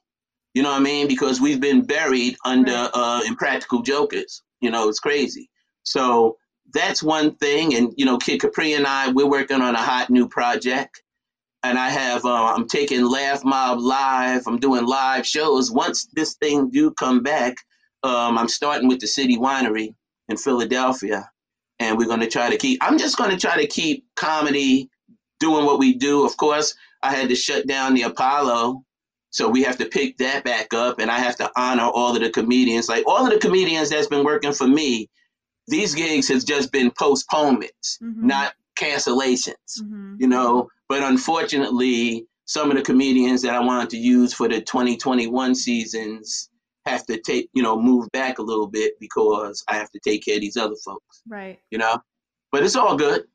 [0.54, 1.08] You know what I mean?
[1.08, 2.92] Because we've been buried under Right.
[2.94, 4.44] uh, Impractical Jokers.
[4.62, 5.50] You know, it's crazy.
[5.84, 6.38] So
[6.74, 7.76] that's one thing.
[7.76, 11.02] And you know, Kid Capri and I, we're working on a hot new project.
[11.64, 14.44] And I have, uh, I'm taking Laff Mobb live.
[14.48, 15.72] I'm doing live shows.
[15.72, 17.56] Once this thing do come back,
[18.04, 19.94] um, I'm starting with the City Winery
[20.30, 21.30] in Philadelphia,
[21.80, 22.82] and we're going to try to keep.
[22.82, 24.90] I'm just going to try to keep comedy
[25.42, 26.26] doing what we do.
[26.26, 28.84] Of course, I had to shut down the Apollo,
[29.32, 32.22] so we have to pick that back up, and I have to honor all of
[32.22, 32.89] the comedians.
[32.89, 35.10] Like all of the comedians that's been working for me,
[35.68, 38.24] these gigs has just been postponements, Mhm.
[38.24, 39.82] not cancellations.
[39.82, 40.15] Mhm.
[40.20, 44.62] You know, but unfortunately, some of the comedians that I wanted to use for the
[44.62, 46.50] 2021 seasons
[46.86, 50.26] have to take, you know, move back a little bit because I have to take
[50.26, 51.22] care of these other folks.
[51.28, 51.60] Right.
[51.70, 52.00] You know,
[52.52, 53.28] but it's all good.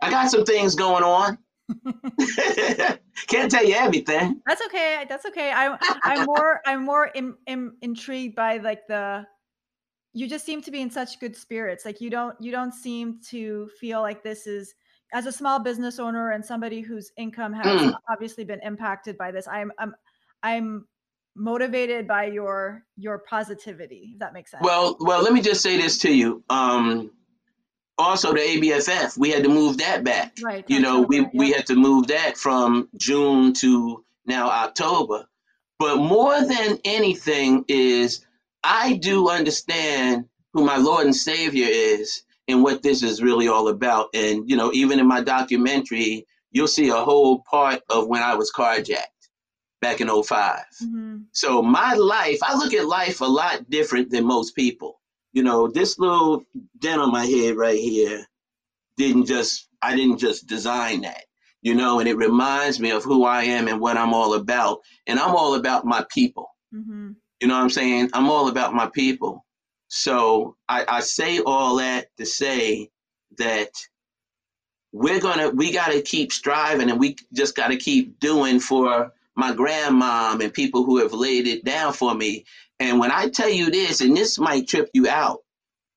[0.00, 1.38] I got some things going on.
[3.28, 4.40] Can't tell you everything.
[4.46, 5.04] That's okay.
[5.08, 5.52] That's okay.
[5.52, 9.26] I I'm more I'm more in, in, intrigued by like the
[10.12, 11.84] you just seem to be in such good spirits.
[11.84, 14.74] Like you don't you don't seem to feel like this is
[15.12, 17.94] as a small business owner and somebody whose income has Mm.
[18.10, 19.46] obviously been impacted by this.
[19.48, 19.94] I'm I'm
[20.42, 20.86] I'm
[21.34, 24.62] motivated by your your positivity, if that makes sense.
[24.64, 26.42] Well, well, let me just say this to you.
[26.48, 27.10] Um,
[27.98, 30.36] also, the ABFF, we had to move that back.
[30.42, 30.64] right.
[30.68, 35.26] you know we, we had to move that from june to now october
[35.78, 38.24] but more than anything is
[38.64, 43.68] i do understand who my lord and savior is and what this is really all
[43.68, 48.22] about and you know even in my documentary you'll see a whole part of when
[48.22, 49.06] i was carjacked
[49.80, 51.24] back in 05 Mhm.
[51.32, 55.00] so my life i look at life a lot different than most people
[55.36, 56.42] you know this little
[56.78, 58.24] dent on my head right here
[58.96, 61.24] didn't just I didn't just design that,
[61.60, 64.80] you know, and it reminds me of who I am and what I'm all about.
[65.06, 66.48] And I'm all about my people.
[66.74, 67.16] Mhm.
[67.40, 68.08] You know what I'm saying?
[68.14, 69.44] I'm all about my people.
[69.88, 72.88] So I, I say all that to say
[73.36, 73.68] that
[74.92, 80.42] we're gonna we gotta keep striving and we just gotta keep doing for my grandmom
[80.42, 82.46] and people who have laid it down for me.
[82.78, 85.40] And when I tell you this, and this might trip you out,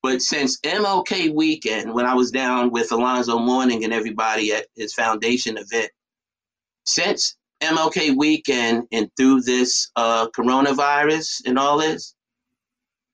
[0.02, 4.94] but since MLK weekend, when I was down with Alonzo Mourning and everybody at his
[4.94, 5.90] foundation event,
[6.86, 12.14] since MLK weekend and through this uh, coronavirus and all this,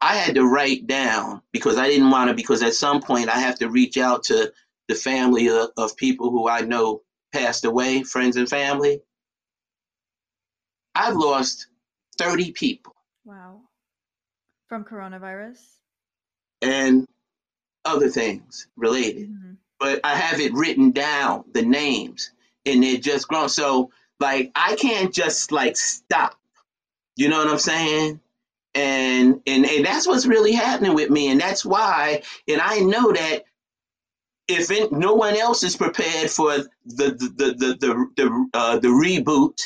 [0.00, 3.40] I had to write down because I didn't want to, because at some point I
[3.40, 4.52] have to reach out to
[4.86, 7.02] the family of, of people who I know
[7.32, 9.00] passed away, friends and family.
[10.94, 11.66] I've lost
[12.18, 12.95] 30 people
[13.26, 13.62] Wow.
[14.68, 15.58] From coronavirus?
[16.62, 17.08] And
[17.84, 19.28] other things related.
[19.28, 19.52] Mm-hmm.
[19.80, 22.30] But I have it written down, the names,
[22.64, 23.48] and they're just grown.
[23.48, 26.38] So like I can't just like stop.
[27.16, 28.20] You know what I'm saying?
[28.74, 31.28] And and and that's what's really happening with me.
[31.28, 33.44] And that's why, and I know that
[34.48, 38.78] if it, no one else is prepared for the the the the the, the, uh,
[38.78, 39.60] the reboot,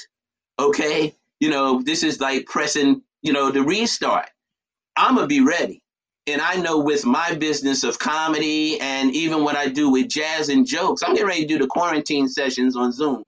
[0.58, 4.28] okay, you know this is like pressing you know the restart.
[4.96, 5.82] I'm gonna be ready,
[6.26, 10.48] and I know with my business of comedy and even what I do with jazz
[10.48, 13.22] and jokes, I'm getting ready to do the quarantine sessions on Zoom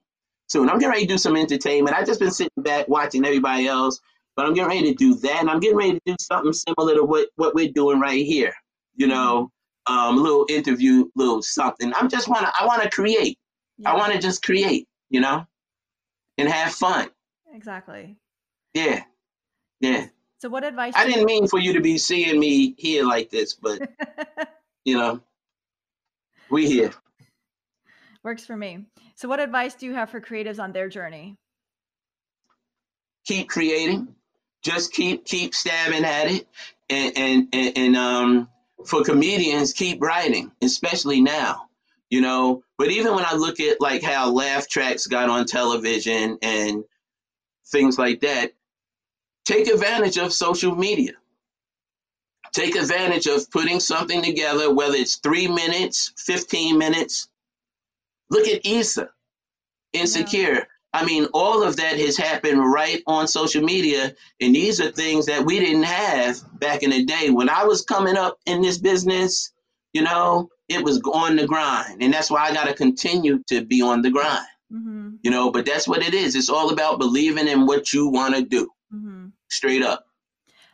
[0.49, 0.69] soon.
[0.69, 1.97] I'm getting ready to do some entertainment.
[1.97, 3.99] I've just been sitting back watching everybody else,
[4.37, 6.95] but I'm getting ready to do that, and I'm getting ready to do something similar
[6.95, 8.53] to what what we're doing right here.
[8.95, 9.51] You know,
[9.87, 11.93] um, a little interview, little something.
[11.95, 13.39] I'm just wanna I wanna create.
[13.79, 13.93] Yeah.
[13.93, 15.45] I wanna just create, you know,
[16.39, 17.09] and have fun.
[17.55, 18.17] Exactly.
[18.75, 19.05] Yeah.
[19.83, 20.07] Yeah.
[20.39, 23.55] So what advice I didn't mean for you to be seeing me here like this,
[23.55, 23.81] but
[24.85, 25.21] you know,
[26.51, 26.93] we here.
[28.23, 28.87] Works for me.
[29.17, 31.37] So what advice do you have for creatives on their journey?
[33.27, 34.15] Keep creating.
[34.63, 36.47] Just keep keep stabbing at it
[36.89, 38.49] and and and, and um
[38.87, 41.69] for comedians, keep writing, especially now,
[42.11, 42.63] you know.
[42.79, 46.85] But even when I look at like how Laff Tracks got on television and
[47.69, 48.53] things like that,
[49.45, 51.13] take advantage of social media.
[52.53, 57.29] Take advantage of putting something together, whether it's three minutes, 15 minutes.
[58.31, 59.09] Look at Issa,
[59.93, 60.53] Insecure.
[60.53, 60.65] Yeah.
[60.95, 64.15] I mean, all of that has happened right on social media.
[64.41, 67.31] And these are things that we didn't have back in the day.
[67.31, 69.53] When I was coming up in this business,
[69.95, 72.03] you know, it was on the grind.
[72.03, 74.47] And that's why I got to continue to be on the grind.
[74.71, 75.11] Mm-hmm.
[75.23, 76.35] You know, but that's what it is.
[76.35, 78.71] It's all about believing in what you want to do.
[78.95, 79.22] Mm-hmm.
[79.53, 80.07] Straight up.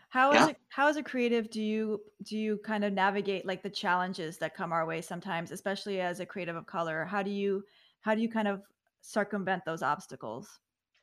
[0.09, 0.43] How yeah?
[0.45, 3.71] is it, how as a creative do you do you kind of navigate like the
[3.71, 7.05] challenges that come our way sometimes, especially as a creative of color?
[7.05, 7.65] How do you
[8.03, 8.63] how do you kind of
[9.01, 10.61] circumvent those obstacles?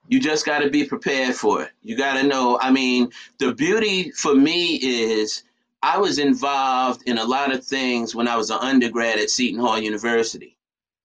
[0.08, 1.72] You just got to be prepared for it.
[1.82, 2.58] You got to know.
[2.62, 3.10] I mean,
[3.40, 5.44] the beauty for me is
[5.84, 9.60] I was involved in a lot of things when I was an undergrad at Seton
[9.60, 10.58] Hall University.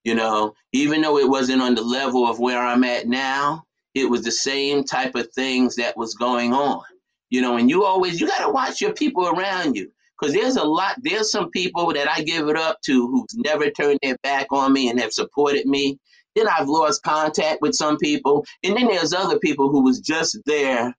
[0.04, 4.08] You know, even though it wasn't on the level of where I'm at now, it
[4.08, 6.82] was the same type of things that was going on.
[7.30, 10.56] You know, and you always you got to watch your people around you because there's
[10.56, 10.96] a lot.
[11.02, 14.72] There's some people that I give it up to who's never turned their back on
[14.72, 15.98] me and have supported me.
[16.34, 18.44] Then I've lost contact with some people.
[18.62, 20.94] And then there's other people who was just there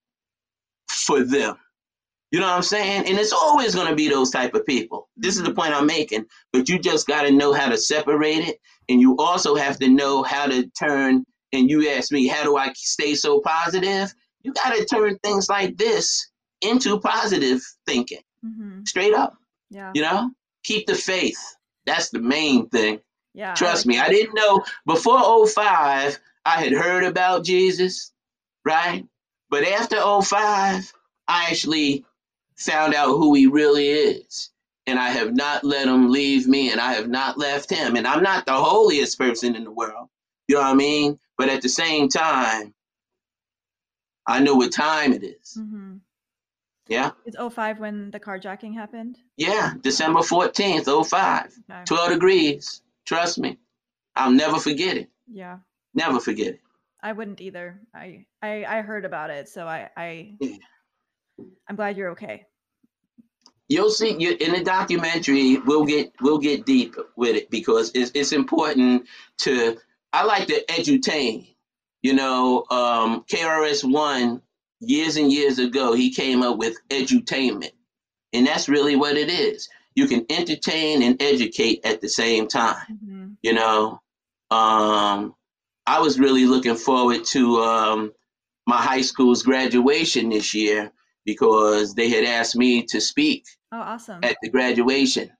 [0.89, 1.55] for them.
[2.31, 3.05] You know what I'm saying?
[3.07, 5.09] And it's always going to be those type of people.
[5.17, 6.25] This is the point I'm making.
[6.53, 8.57] But you just got to know how to separate it.
[8.89, 11.25] And you also have to know how to turn.
[11.53, 14.13] And you ask me, how do I stay so positive?
[14.43, 16.29] You got to turn things like this
[16.61, 18.21] into positive thinking.
[18.45, 18.83] Mm-hmm.
[18.85, 19.35] Straight up.
[19.69, 19.91] Yeah.
[19.93, 20.31] You know,
[20.63, 21.39] keep the faith.
[21.85, 22.99] That's the main thing.
[23.33, 23.53] Yeah.
[23.53, 28.11] Trust I me, I didn't know before 05, I had heard about Jesus,
[28.65, 29.05] right?
[29.49, 30.93] But after 05,
[31.27, 32.05] I actually
[32.57, 34.49] found out who he really is.
[34.87, 37.95] And I have not let him leave me, and I have not left him.
[37.95, 40.09] And I'm not the holiest person in the world.
[40.47, 41.19] You know what I mean?
[41.41, 42.71] But at the same time,
[44.27, 45.57] I know what time it is.
[45.59, 45.95] Mm-hmm.
[46.87, 47.13] Yeah.
[47.25, 49.17] It's 05 when the carjacking happened?
[49.37, 51.45] Yeah, December 14th, 05.
[51.71, 51.83] Okay.
[51.83, 52.83] 12 degrees.
[53.07, 53.57] Trust me,
[54.15, 55.09] I'll never forget it.
[55.25, 55.57] Yeah.
[55.95, 56.59] Never forget it.
[57.01, 57.81] I wouldn't either.
[57.91, 60.57] I I, I heard about it, so I I yeah.
[61.67, 62.45] I'm glad you're okay.
[63.67, 65.57] You'll see you in the documentary.
[65.57, 69.07] We'll get we'll get deep with it because it's it's important
[69.39, 69.79] to.
[70.13, 71.47] I like to edutain.
[72.01, 74.41] You know, um, KRS One
[74.79, 77.73] years and years ago, he came up with edutainment,
[78.33, 82.85] and that's really what it is you can entertain and educate at the same time.
[82.91, 83.27] Mm-hmm.
[83.41, 84.01] You know,
[84.49, 85.35] um,
[85.85, 88.13] I was really looking forward to um,
[88.67, 90.91] my high school's graduation this year
[91.25, 93.45] because they had asked me to speak.
[93.71, 94.19] Oh, awesome!
[94.23, 95.31] At the graduation,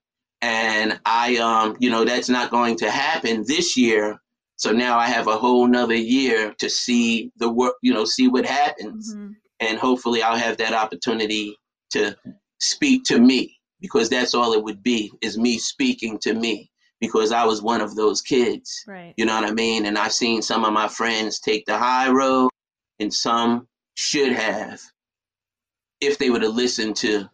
[0.42, 4.20] and I, um, you know, that's not going to happen this year.
[4.62, 8.28] So now I have a whole nother year to see the work, you know, see
[8.28, 9.32] what happens, mm-hmm.
[9.60, 11.58] and hopefully I'll have that opportunity
[11.94, 12.16] to
[12.60, 17.32] speak to me because that's all it would be is me speaking to me because
[17.32, 18.84] I was one of those kids.
[18.88, 19.16] Right.
[19.18, 19.88] You know what I mean?
[19.88, 22.52] And I've seen some of my friends take the high road
[23.00, 24.80] and some should have
[26.02, 27.28] if they would have listened to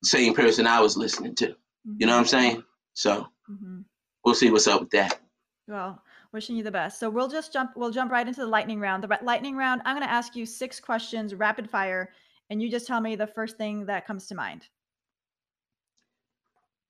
[0.00, 1.48] the same person I was listening to.
[1.48, 1.96] Mm-hmm.
[1.98, 2.30] You know what I'm mm-hmm.
[2.30, 2.64] saying?
[2.94, 3.80] So mm-hmm.
[4.24, 5.20] we'll see what's up with that.
[5.68, 6.00] Well,
[6.36, 7.00] wishing you the best.
[7.00, 9.02] So we'll just jump we'll jump right into the lightning round.
[9.02, 12.12] The lightning round, I'm going to ask you six questions rapid fire
[12.50, 14.66] and you just tell me the first thing that comes to mind.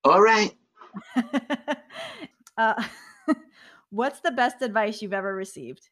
[0.04, 0.52] All right.
[2.58, 2.82] uh,
[3.90, 5.88] what's the best advice you've ever received?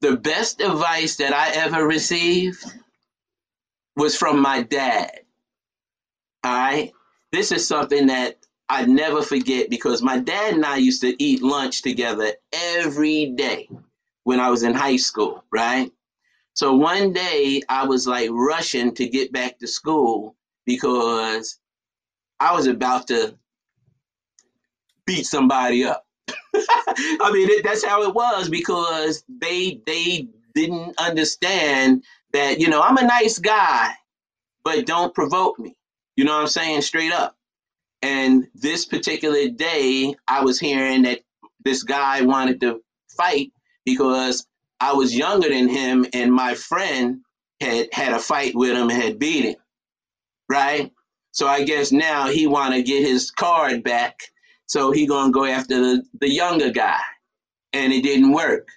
[0.00, 2.64] The best advice that I ever received
[3.96, 5.10] was from my dad.
[6.44, 6.92] All right.
[7.32, 8.41] This is something that
[8.72, 13.68] I never forget because my dad and I used to eat lunch together every day
[14.24, 15.92] when I was in high school, right?
[16.54, 21.60] So one day I was like rushing to get back to school because
[22.40, 23.36] I was about to
[25.04, 26.06] beat somebody up.
[26.54, 32.80] I mean, it, that's how it was because they they didn't understand that you know
[32.80, 33.90] I'm a nice guy,
[34.64, 35.76] but don't provoke me.
[36.16, 36.80] You know what I'm saying?
[36.80, 37.36] Straight up.
[38.02, 41.20] And this particular day, I was hearing that
[41.64, 42.82] this guy wanted to
[43.16, 43.52] fight
[43.84, 44.46] because
[44.80, 47.20] I was younger than him, and my friend
[47.60, 49.56] had had a fight with him and had beat him.
[50.48, 50.92] Right.
[51.30, 54.18] So I guess now he want to get his card back.
[54.66, 57.00] So he gonna go after the, the younger guy,
[57.72, 58.68] and it didn't work.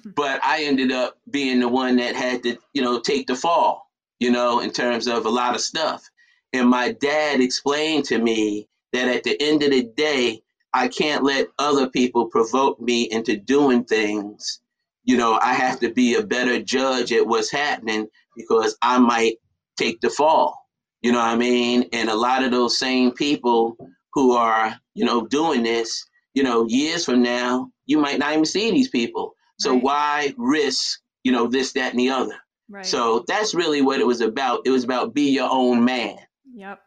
[0.14, 3.90] but I ended up being the one that had to, you know, take the fall,
[4.18, 6.08] you know, in terms of a lot of stuff.
[6.52, 10.42] And my dad explained to me that at the end of the day,
[10.74, 14.62] I can't let other people provoke me into doing things
[15.04, 19.36] you know, I have to be a better judge at what's happening because I might
[19.76, 20.68] take the fall.
[21.00, 21.88] You know what I mean?
[21.92, 23.76] And a lot of those same people
[24.12, 28.44] who are, you know, doing this, you know, years from now, you might not even
[28.44, 29.34] see these people.
[29.58, 29.82] So right.
[29.82, 32.36] why risk, you know, this, that, and the other?
[32.68, 32.86] Right.
[32.86, 34.60] So that's really what it was about.
[34.64, 36.18] It was about be your own man.
[36.54, 36.80] Yep.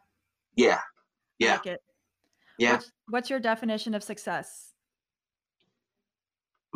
[0.56, 0.80] Yeah.
[1.38, 1.58] Yeah.
[1.64, 1.78] Like
[2.58, 2.72] yeah.
[2.72, 4.72] What's, what's your definition of success?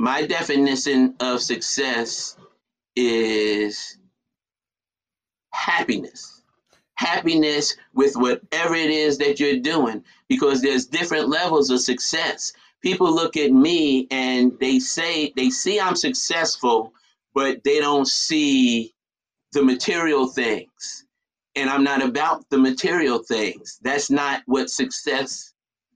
[0.00, 2.34] my definition of success
[2.96, 3.98] is
[5.52, 6.42] happiness
[6.94, 13.14] happiness with whatever it is that you're doing because there's different levels of success people
[13.14, 16.94] look at me and they say they see i'm successful
[17.34, 18.94] but they don't see
[19.52, 21.04] the material things
[21.56, 25.52] and i'm not about the material things that's not what success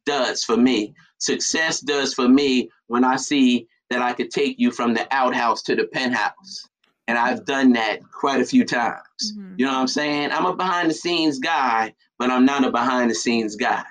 [0.07, 4.71] does for me success does for me when i see that I could take you
[4.71, 6.69] from the outhouse to the penthouse.
[7.07, 9.03] And I've done that quite a few times.
[9.23, 9.55] Mm-hmm.
[9.59, 10.33] You know what I'm saying?
[10.33, 13.85] I'm a behind the scenes guy, but I'm not a behind the scenes guy.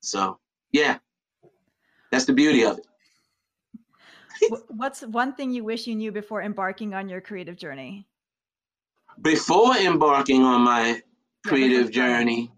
[0.00, 0.38] So,
[0.70, 0.98] yeah,
[2.10, 2.86] that's the beauty of it.
[4.68, 8.06] What's one thing you wish you knew before embarking on your creative journey?
[9.20, 11.02] Before embarking on my
[11.46, 12.50] creative journey,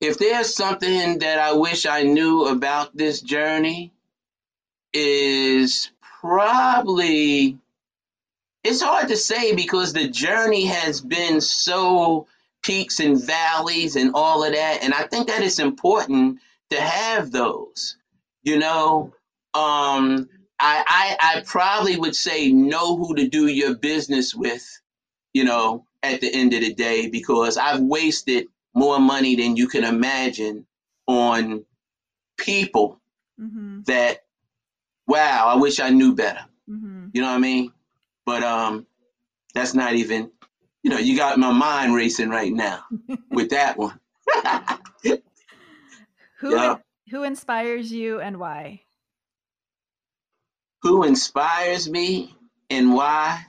[0.00, 3.92] if there's something that I wish I knew about this journey,
[4.92, 5.90] is
[6.20, 7.58] probably
[8.64, 12.26] it's hard to say because the journey has been so
[12.62, 16.40] peaks and valleys and all of that and i think that it's important
[16.70, 17.96] to have those
[18.42, 19.12] you know?
[19.54, 20.28] Um
[20.60, 24.66] I, I i probably would say know who to do your business with
[25.38, 29.66] you know at the end of the day because i've wasted more money than you
[29.66, 30.66] can imagine
[31.06, 31.64] on
[32.36, 33.00] people
[33.40, 33.80] mm-hmm.
[33.86, 34.22] that
[35.08, 36.44] wow, I wish I knew better.
[36.70, 37.08] Mm-hmm.
[37.12, 37.72] You know what I mean?
[38.24, 38.86] But um,
[39.54, 40.30] that's not even,
[40.82, 42.84] you know, you got my mind racing right now
[43.30, 43.98] with that one.
[46.38, 46.76] who yeah.
[47.10, 48.82] who inspires you and why?
[50.82, 52.36] Who inspires me
[52.70, 53.46] and why?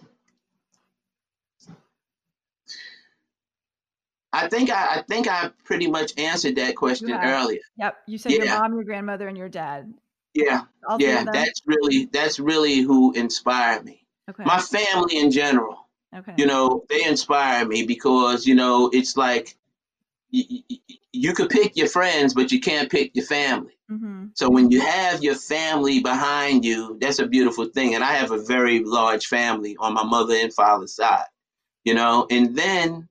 [4.31, 7.61] I think I, I think I pretty much answered that question earlier.
[7.77, 8.43] Yep, you said yeah.
[8.43, 9.93] your mom, your grandmother, and your dad.
[10.33, 14.05] Yeah, All yeah, that's really that's really who inspired me.
[14.29, 14.43] Okay.
[14.43, 15.87] My family in general.
[16.15, 16.33] Okay.
[16.37, 19.57] You know, they inspire me because you know it's like
[20.29, 20.63] you,
[21.11, 23.77] you could pick your friends, but you can't pick your family.
[23.91, 24.27] Mm-hmm.
[24.35, 27.95] So when you have your family behind you, that's a beautiful thing.
[27.95, 31.25] And I have a very large family on my mother and father's side.
[31.83, 33.08] You know, and then,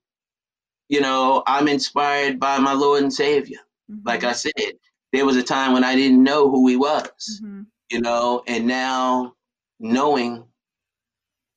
[0.89, 3.59] you know, I'm inspired by my Lord and Savior.
[3.89, 4.07] Mm-hmm.
[4.07, 4.73] Like I said,
[5.13, 7.61] there was a time when I didn't know who he was, mm-hmm.
[7.89, 9.35] you know, and now
[9.79, 10.43] knowing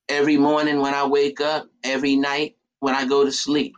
[0.09, 3.75] every morning when I wake up, every night when I go to sleep,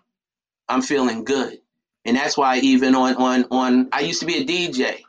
[0.69, 1.61] I'm feeling good.
[2.05, 5.01] And that's why even on on on I used to be a DJ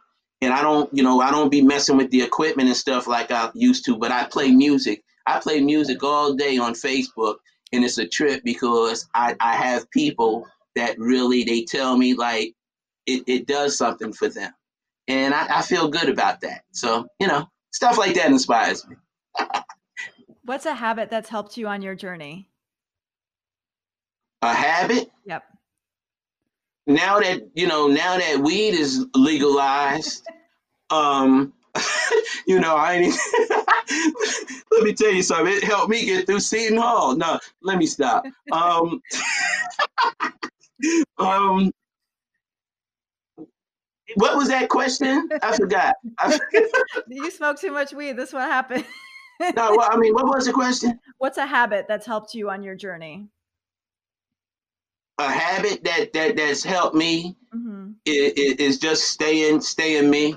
[0.42, 3.32] and I don't, you know, I don't be messing with the equipment and stuff like
[3.32, 5.04] I used to, but I play music.
[5.28, 7.38] I play music all day on Facebook
[7.76, 12.56] and it's a trip because I, I have people that really they tell me like
[13.06, 14.52] it, it does something for them.
[15.08, 16.64] And I, I feel good about that.
[16.72, 18.96] So, you know, stuff like that inspires me.
[20.44, 22.50] What's a habit that's helped you on your journey?
[24.42, 25.12] A habit?
[25.26, 25.44] Yep.
[26.88, 30.28] Now that you know, now that weed is legalized,
[30.92, 31.54] um,
[32.48, 33.16] you know, I ain't.
[34.72, 35.54] Let me tell you something.
[35.54, 37.16] It helped me get through Seton Hall.
[37.16, 38.26] No, let me stop.
[38.52, 39.02] Um,
[41.18, 41.72] um,
[44.16, 45.28] what was that question?
[45.42, 45.96] I forgot.
[46.20, 46.40] I
[47.08, 48.14] you smoke too much weed.
[48.14, 48.86] This what happened.
[49.40, 51.00] no, well, I mean, what was the question?
[51.18, 53.28] What's a habit that's helped you on your journey?
[55.18, 57.92] A habit that that that's helped me mm-hmm.
[58.06, 60.36] is, is just staying, staying me,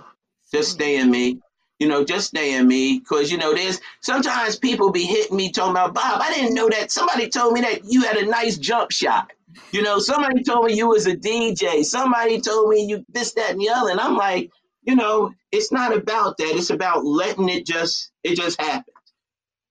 [0.53, 1.40] just staying me.
[1.78, 5.70] You know, just staying me, because you know, there's sometimes people be hitting me talking
[5.70, 6.20] about Bob.
[6.20, 6.90] I didn't know that.
[6.90, 9.30] Somebody told me that you had a nice jump shot.
[9.72, 11.84] You know, somebody told me you was a DJ.
[11.84, 13.90] Somebody told me you this, that, and the other.
[13.90, 14.50] And I'm like,
[14.82, 16.56] you know, it's not about that.
[16.56, 18.94] It's about letting it just it just happen.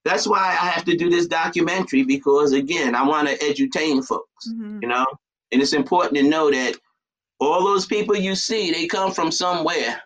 [0.05, 4.47] That's why I have to do this documentary because again, I want to edutain folks.
[4.47, 4.79] Mm-hmm.
[4.81, 5.05] You know,
[5.51, 6.75] and it's important to know that
[7.39, 10.01] all those people you see, they come from somewhere,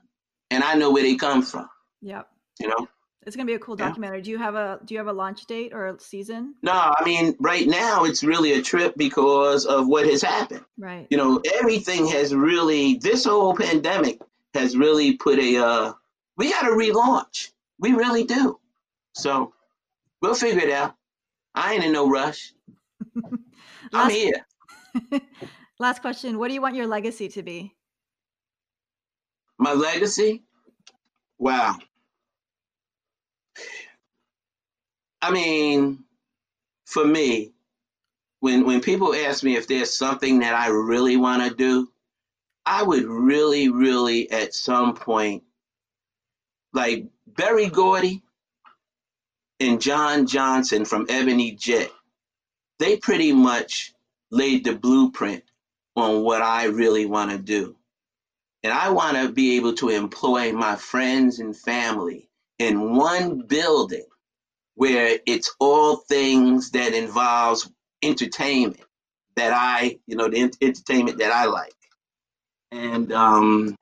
[0.50, 1.70] and I know where they come from.
[2.02, 2.28] Yep.
[2.60, 2.88] You know.
[3.24, 4.18] It's gonna be a cool documentary.
[4.18, 4.24] Yeah.
[4.24, 6.56] Do you have a Do you have a launch date or a season?
[6.64, 10.66] No, I mean right now it's really a trip because of what has happened.
[10.78, 11.06] Right.
[11.12, 12.96] You know, everything has really.
[12.96, 14.20] This whole pandemic
[14.56, 15.58] has really put a.
[15.58, 15.94] Uh,
[16.38, 17.52] we got to relaunch.
[17.80, 18.60] We really do.
[19.14, 19.54] So
[20.22, 20.96] we'll figure it out.
[21.54, 22.54] I ain't in no rush.
[23.94, 24.48] I'm here.
[25.80, 26.40] Last question.
[26.40, 27.76] What do you want your legacy to be?
[29.60, 30.44] My legacy?
[31.38, 31.78] Wow.
[35.22, 36.04] I mean,
[36.86, 37.52] for me,
[38.40, 41.92] when when people ask me if there's something that I really want to do,
[42.66, 45.44] I would really, really at some point,
[46.74, 48.24] like Berry Gordy
[49.60, 51.92] and John Johnson from Ebony Jet,
[52.80, 53.94] they pretty much
[54.32, 55.44] laid the blueprint
[55.96, 57.76] on what I really want to do.
[58.64, 64.06] And I want to be able to employ my friends and family in one building
[64.82, 67.70] where it's all things that involves
[68.02, 68.82] entertainment
[69.36, 71.76] that I, you know, the entertainment that I like.
[72.72, 73.76] And um,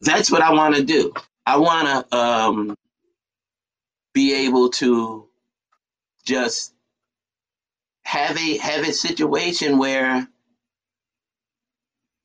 [0.00, 1.12] that's what I want to do.
[1.46, 2.74] I want to um,
[4.14, 5.28] be able to
[6.26, 6.74] just
[8.04, 10.26] have a have a situation where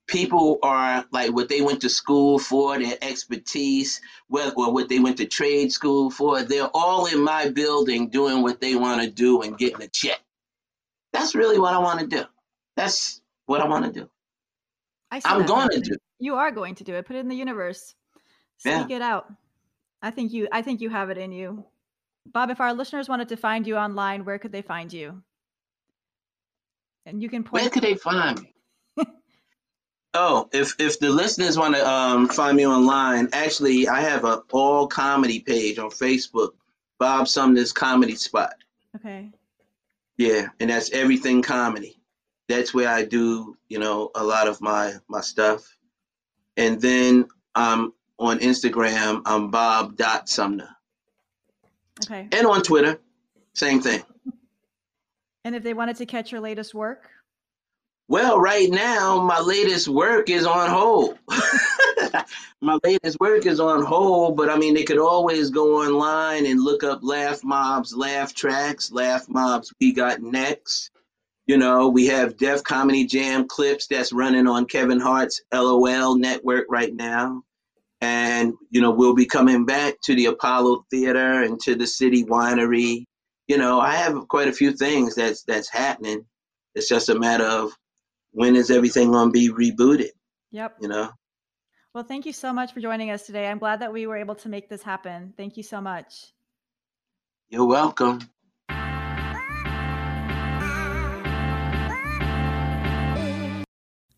[0.06, 4.00] people are like what they went to school for, their expertise,
[4.30, 6.42] or what they went to trade school for.
[6.42, 10.20] They're all in my building doing what they want to do and getting a check.
[11.12, 12.24] That's really what I want to do.
[12.76, 14.10] That's what I want to do.
[15.10, 15.96] I am going to do.
[16.18, 17.06] You are going to do it.
[17.06, 17.94] Put it in the universe.
[18.58, 18.96] Speak yeah.
[18.96, 19.32] it out.
[20.02, 20.48] I think you.
[20.52, 21.64] I think you have it in you,
[22.26, 22.50] Bob.
[22.50, 25.22] If our listeners wanted to find you online, where could they find you?
[27.06, 27.62] And you can point.
[27.62, 28.53] Where could they find me?
[30.14, 34.42] Oh, if if the listeners want to um, find me online, actually, I have a
[34.52, 36.50] all comedy page on Facebook,
[36.98, 38.54] Bob Sumner's Comedy Spot.
[38.94, 39.30] Okay.
[40.16, 41.98] Yeah, and that's everything comedy.
[42.48, 45.76] That's where I do, you know, a lot of my my stuff.
[46.56, 50.68] And then I'm on Instagram, I'm Bob dot Sumner.
[52.04, 52.28] Okay.
[52.30, 53.00] And on Twitter,
[53.54, 54.02] same thing.
[55.44, 57.10] And if they wanted to catch your latest work,
[58.08, 61.18] well, right now, my latest work is on hold.
[62.60, 66.60] my latest work is on hold, but I mean, they could always go online and
[66.60, 70.90] look up Laff Mobb's Laff Tracks, Laff Mobb's We Got Next.
[71.46, 76.66] You know, we have Def Comedy Jam clips that's running on Kevin Hart's LOL network
[76.70, 77.42] right now.
[78.00, 82.24] And, you know, we'll be coming back to the Apollo Theater and to the City
[82.24, 83.04] Winery.
[83.48, 86.24] You know, I have quite a few things that's that's happening.
[86.74, 87.72] It's just a matter of
[88.34, 90.10] when is everything going to be rebooted?
[90.50, 90.76] Yep.
[90.80, 91.10] You know?
[91.94, 93.46] Well, thank you so much for joining us today.
[93.46, 95.32] I'm glad that we were able to make this happen.
[95.36, 96.32] Thank you so much.
[97.48, 98.18] You're welcome.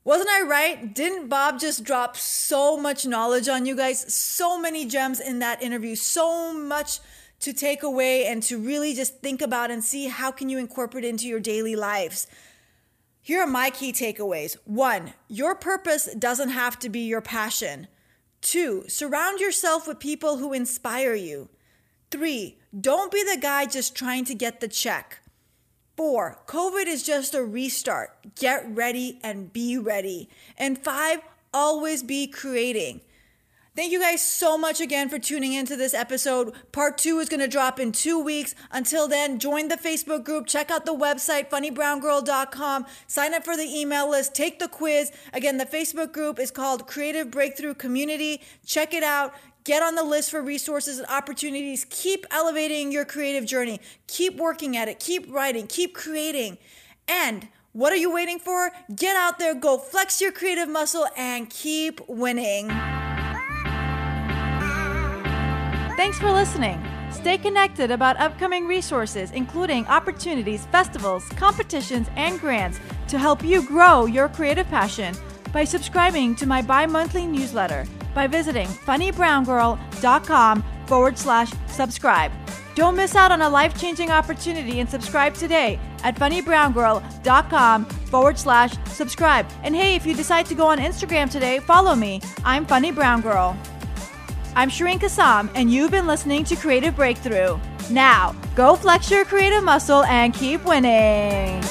[0.04, 0.94] Wasn't I right?
[0.94, 4.14] Didn't Bob just drop so much knowledge on you guys?
[4.14, 7.00] So many gems in that interview, so much
[7.40, 11.04] to take away and to really just think about and see how can you incorporate
[11.04, 12.28] into your daily lives.
[13.26, 14.56] Here are my key takeaways.
[14.66, 17.88] One, your purpose doesn't have to be your passion.
[18.40, 21.48] Two, surround yourself with people who inspire you.
[22.12, 25.18] Three, don't be the guy just trying to get the check.
[25.96, 28.36] Four, COVID is just a restart.
[28.36, 30.28] Get ready and be ready.
[30.56, 31.18] And five,
[31.52, 33.00] always be creating.
[33.76, 36.54] Thank you guys so much again for tuning into this episode.
[36.72, 38.54] Part two is going to drop in two weeks.
[38.70, 43.64] Until then, join the Facebook group, check out the website, funnybrowngirl.com, sign up for the
[43.64, 45.12] email list, take the quiz.
[45.34, 48.40] Again, the Facebook group is called Creative Breakthrough Community.
[48.64, 49.34] Check it out.
[49.64, 51.84] Get on the list for resources and opportunities.
[51.90, 53.82] Keep elevating your creative journey.
[54.06, 55.00] Keep working at it.
[55.00, 55.66] Keep writing.
[55.66, 56.56] Keep creating.
[57.06, 58.72] And what are you waiting for?
[58.94, 62.70] Get out there, go flex your creative muscle, and keep winning.
[65.96, 66.78] Thanks for listening.
[67.10, 72.78] Stay connected about upcoming resources, including opportunities, festivals, competitions, and grants
[73.08, 75.14] to help you grow your creative passion
[75.52, 82.30] by subscribing to my bi monthly newsletter by visiting funnybrowngirl.com forward slash subscribe.
[82.74, 88.74] Don't miss out on a life changing opportunity and subscribe today at funnybrowngirl.com forward slash
[88.84, 89.46] subscribe.
[89.62, 92.20] And hey, if you decide to go on Instagram today, follow me.
[92.44, 93.56] I'm Funny Brown Girl.
[94.58, 97.58] I'm Shireen Kassam, and you've been listening to Creative Breakthrough.
[97.90, 101.62] Now, go flex your creative muscle and keep winning.